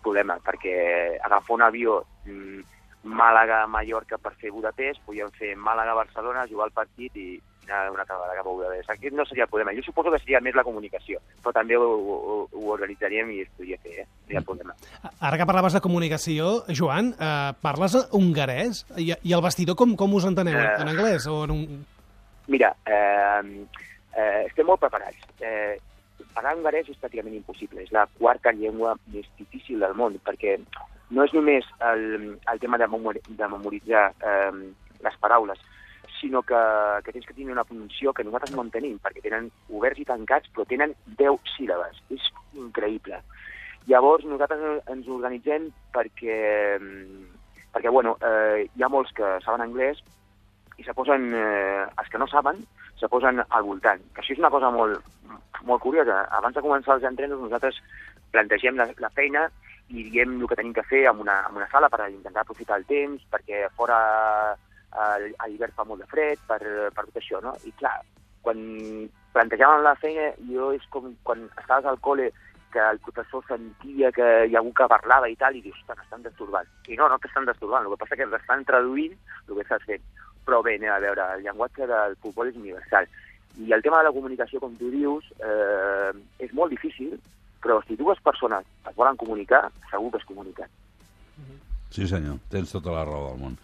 problema, 0.04 0.38
perquè 0.46 1.20
agafar 1.20 1.58
un 1.58 1.66
avió 1.66 2.00
mmm, 2.26 2.62
Màlaga-Mallorca 3.04 4.18
per 4.20 4.34
fer 4.40 4.52
Budapest, 4.52 5.00
podíem 5.06 5.32
fer 5.38 5.54
Màlaga-Barcelona, 5.56 6.48
jugar 6.50 6.68
el 6.68 6.76
partit 6.76 7.16
i 7.16 7.30
anar 7.70 7.92
una 7.94 8.02
altra 8.02 8.18
vegada 8.18 8.36
cap 8.36 8.48
a 8.48 8.50
Budapest. 8.50 8.90
Aquí 8.90 9.12
no 9.12 9.26
seria 9.26 9.46
el 9.46 9.50
problema. 9.50 9.74
Jo 9.78 9.84
suposo 9.86 10.12
que 10.12 10.20
seria 10.20 10.42
més 10.42 10.56
la 10.58 10.66
comunicació, 10.68 11.22
però 11.44 11.54
també 11.56 11.78
ho, 11.78 11.86
ho, 11.86 12.40
ho 12.52 12.72
organitzaríem 12.74 13.32
i 13.32 13.42
es 13.46 13.52
podria 13.56 13.78
fer, 13.84 14.04
eh? 14.04 14.08
no 14.28 14.34
hi 14.34 14.40
ha 14.40 14.46
problema. 14.46 14.76
Ara 15.20 15.40
que 15.40 15.48
parlaves 15.50 15.78
de 15.78 15.84
comunicació, 15.86 16.50
Joan, 16.76 17.14
eh, 17.16 17.52
parles 17.62 17.96
hongarès? 18.12 18.84
I, 18.98 19.14
I 19.24 19.36
el 19.38 19.46
vestidor 19.46 19.78
com, 19.80 19.96
com 20.00 20.18
us 20.18 20.28
enteneu? 20.28 20.58
Eh, 20.60 20.80
en 20.82 20.92
anglès 20.96 21.30
o 21.30 21.44
en 21.46 21.56
un... 21.56 21.86
Mira, 22.50 22.74
eh, 22.90 23.68
eh, 24.18 24.42
estem 24.48 24.68
molt 24.68 24.82
preparats. 24.82 25.22
Eh, 25.40 25.78
parlar 26.34 26.56
hongarès 26.58 26.90
és 26.90 27.00
pràcticament 27.00 27.38
impossible. 27.38 27.84
És 27.86 27.94
la 27.96 28.08
quarta 28.18 28.54
llengua 28.56 28.96
més 29.14 29.30
difícil 29.38 29.80
del 29.86 29.96
món, 29.98 30.18
perquè 30.26 30.58
no 31.10 31.26
és 31.26 31.34
només 31.34 31.66
el, 31.92 32.38
el 32.52 32.62
tema 32.62 32.78
de, 32.78 32.88
memori 32.88 33.22
de 33.28 33.48
memoritzar 33.50 34.10
eh, 34.22 34.52
les 35.04 35.18
paraules, 35.22 35.60
sinó 36.20 36.42
que, 36.44 36.60
que 37.06 37.14
tens 37.14 37.26
que 37.26 37.34
tenir 37.34 37.52
una 37.52 37.64
pronunciació 37.64 38.14
que 38.14 38.26
nosaltres 38.28 38.54
no 38.56 38.66
en 38.66 38.72
tenim, 38.74 38.98
perquè 39.02 39.24
tenen 39.24 39.50
oberts 39.72 40.02
i 40.04 40.08
tancats, 40.08 40.52
però 40.54 40.66
tenen 40.68 40.94
10 41.20 41.54
síl·labes. 41.56 42.02
És 42.14 42.28
increïble. 42.60 43.22
Llavors, 43.90 44.26
nosaltres 44.28 44.84
ens 44.92 45.08
organitzem 45.08 45.70
perquè, 45.96 46.40
perquè 47.74 47.94
bueno, 47.94 48.18
eh, 48.22 48.68
hi 48.68 48.84
ha 48.84 48.92
molts 48.92 49.14
que 49.16 49.38
saben 49.46 49.64
anglès 49.66 50.04
i 50.78 50.86
se 50.86 50.94
posen, 50.96 51.32
eh, 51.34 51.88
els 51.88 52.12
que 52.12 52.20
no 52.22 52.28
saben, 52.28 52.62
se 53.00 53.08
posen 53.08 53.42
al 53.48 53.64
voltant. 53.64 54.04
Que 54.14 54.22
això 54.22 54.36
és 54.36 54.44
una 54.44 54.52
cosa 54.52 54.70
molt, 54.76 55.02
molt 55.64 55.82
curiosa. 55.82 56.26
Abans 56.36 56.56
de 56.56 56.64
començar 56.64 56.98
els 56.98 57.08
entrenos, 57.08 57.40
nosaltres 57.40 57.80
plantegem 58.36 58.78
la, 58.78 58.90
la 59.00 59.10
feina 59.16 59.48
i 59.90 60.06
diem 60.14 60.38
el 60.38 60.48
que 60.48 60.58
tenim 60.60 60.74
que 60.74 60.86
fer 60.86 61.06
en 61.10 61.22
una, 61.24 61.40
en 61.50 61.56
una 61.58 61.70
sala 61.72 61.90
per 61.90 62.10
intentar 62.10 62.44
aprofitar 62.44 62.78
el 62.78 62.86
temps, 62.90 63.24
perquè 63.32 63.66
fora 63.76 63.98
a, 64.54 65.08
l'hivern 65.48 65.74
fa 65.76 65.86
molt 65.86 66.04
de 66.04 66.10
fred, 66.10 66.42
per, 66.50 66.60
per 66.94 67.06
tot 67.08 67.18
això, 67.22 67.42
no? 67.42 67.56
I 67.66 67.74
clar, 67.80 67.96
quan 68.46 68.60
plantejàvem 69.34 69.84
la 69.86 69.96
feina, 70.02 70.30
jo 70.52 70.72
és 70.78 70.86
com 70.94 71.10
quan 71.26 71.48
estaves 71.58 71.90
al 71.90 72.00
col·le 72.06 72.30
que 72.70 72.82
el 72.86 73.00
professor 73.02 73.42
sentia 73.48 74.12
que 74.14 74.28
hi 74.46 74.54
ha 74.54 74.62
algú 74.62 74.76
que 74.78 74.90
parlava 74.92 75.30
i 75.30 75.36
tal, 75.40 75.56
i 75.58 75.64
dius, 75.66 75.80
estan 75.90 76.22
destorbant. 76.26 76.70
I 76.88 76.98
no, 77.00 77.10
no 77.10 77.18
t'estan 77.22 77.50
destorbant, 77.50 77.88
el 77.88 77.96
que 77.96 78.04
passa 78.04 78.20
que 78.20 78.30
l'estan 78.30 78.66
traduint 78.68 79.16
el 79.48 79.56
que 79.56 79.66
estàs 79.66 79.86
fent. 79.90 80.06
Però 80.46 80.62
bé, 80.66 80.78
anem 80.78 80.94
a 80.94 81.02
veure, 81.02 81.26
el 81.36 81.44
llenguatge 81.46 81.90
del 81.90 82.16
futbol 82.22 82.52
és 82.52 82.62
universal. 82.62 83.10
I 83.60 83.74
el 83.74 83.82
tema 83.86 84.00
de 84.00 84.08
la 84.08 84.14
comunicació, 84.14 84.62
com 84.62 84.78
tu 84.78 84.92
dius, 84.94 85.26
eh, 85.42 86.14
és 86.46 86.54
molt 86.54 86.70
difícil, 86.74 87.18
però 87.64 87.80
si 87.88 87.98
dues 88.00 88.20
persones 88.24 88.66
es 88.90 88.96
volen 88.96 89.18
comunicar, 89.20 89.68
segur 89.92 90.12
que 90.14 90.22
es 90.22 90.28
comuniquen. 90.30 90.70
Sí, 91.90 92.06
senyor, 92.08 92.38
tens 92.54 92.70
tota 92.70 92.92
la 92.94 93.04
raó 93.08 93.32
del 93.32 93.40
món. 93.42 93.56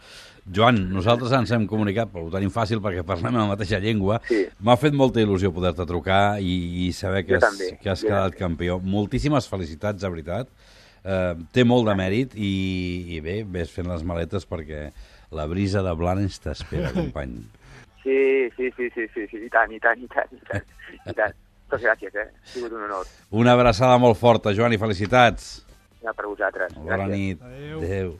Joan, 0.55 0.79
nosaltres 0.93 1.31
ens 1.33 1.51
hem 1.53 1.65
comunicat, 1.69 2.09
però 2.13 2.25
ho 2.25 2.31
tenim 2.33 2.51
fàcil 2.53 2.81
perquè 2.81 3.03
parlem 3.05 3.37
la 3.37 3.47
mateixa 3.49 3.79
llengua. 3.81 4.19
Sí. 4.29 4.43
M'ha 4.65 4.75
fet 4.81 4.93
molta 4.97 5.21
il·lusió 5.21 5.51
poder-te 5.53 5.85
trucar 5.89 6.37
i, 6.41 6.85
i 6.85 6.91
saber 6.93 7.23
que 7.25 7.35
Jo 7.35 7.39
has, 7.39 7.45
també, 7.45 7.69
que 7.81 7.89
has 7.93 8.01
jo 8.01 8.09
quedat 8.09 8.33
també. 8.33 8.41
campió. 8.43 8.79
Moltíssimes 8.81 9.49
felicitats, 9.49 10.01
de 10.01 10.11
veritat. 10.13 10.49
Eh, 11.05 11.33
té 11.53 11.65
molt 11.65 11.85
de 11.89 11.93
mèrit 11.97 12.33
i, 12.33 12.51
i 13.13 13.21
bé, 13.25 13.39
ves 13.45 13.73
fent 13.73 13.89
les 13.89 14.05
maletes 14.05 14.45
perquè 14.49 14.87
la 15.37 15.45
brisa 15.49 15.85
de 15.85 15.93
Blanes 15.97 16.41
t'espera, 16.41 16.93
company. 16.97 17.39
Sí, 18.05 18.19
sí, 18.57 18.69
sí, 18.77 18.89
sí, 18.93 19.07
sí, 19.13 19.25
sí, 19.31 19.41
i 19.45 19.49
tant, 19.53 19.71
i 19.73 19.79
tant, 19.81 20.01
i 20.01 20.09
tant, 20.09 20.33
i 20.33 20.41
tant. 20.49 20.73
I 21.09 21.13
tant. 21.17 21.37
Moltes 21.75 21.89
gràcies, 21.89 22.15
eh? 22.15 22.29
Ha 22.31 22.47
sigut 22.53 22.71
un 22.71 22.83
honor. 22.87 23.05
Una 23.31 23.51
abraçada 23.57 23.97
molt 23.99 24.17
forta, 24.17 24.53
Joan, 24.55 24.73
i 24.73 24.77
felicitats. 24.79 25.65
Ja 26.05 26.13
per 26.13 26.25
vosaltres. 26.29 26.73
Bona 26.77 27.03
Gràcies. 27.03 27.17
nit. 27.17 27.41
Adéu. 27.41 27.79
Adéu. 27.81 28.13